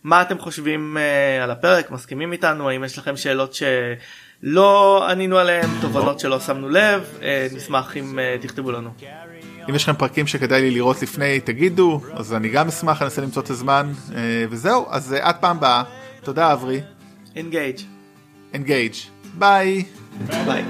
מה 0.04 0.22
אתם 0.22 0.38
חושבים 0.38 0.96
אה, 0.96 1.42
על 1.42 1.50
הפרק 1.50 1.90
מסכימים 1.90 2.32
איתנו 2.32 2.70
האם 2.70 2.84
יש 2.84 2.98
לכם 2.98 3.16
שאלות 3.16 3.54
שלא 3.54 5.04
ענינו 5.10 5.38
עליהן 5.38 5.68
תובנות 5.80 6.20
שלא 6.20 6.40
שמנו 6.40 6.68
לב 6.68 7.18
אה, 7.20 7.22
נשמח 7.56 7.96
אם 7.96 8.18
אה, 8.18 8.42
תכתבו 8.42 8.72
לנו. 8.72 8.90
אם 9.68 9.74
יש 9.74 9.82
לכם 9.82 9.94
פרקים 9.94 10.26
שכדאי 10.26 10.60
לי 10.60 10.70
לראות 10.70 11.02
לפני 11.02 11.40
תגידו 11.40 12.00
אז 12.12 12.34
אני 12.34 12.48
גם 12.48 12.68
אשמח 12.68 13.02
אנסה 13.02 13.22
למצוא 13.22 13.42
את 13.42 13.50
הזמן 13.50 13.92
אה, 14.08 14.12
וזהו 14.50 14.86
אז 14.90 15.12
אה, 15.12 15.22
עד 15.22 15.36
פעם 15.40 15.60
באה 15.60 15.82
תודה 16.22 16.52
אברי. 16.52 16.80
Engage. 17.36 17.78
Engage. 18.52 18.94
ביי. 19.38 19.84
ביי. 20.46 20.64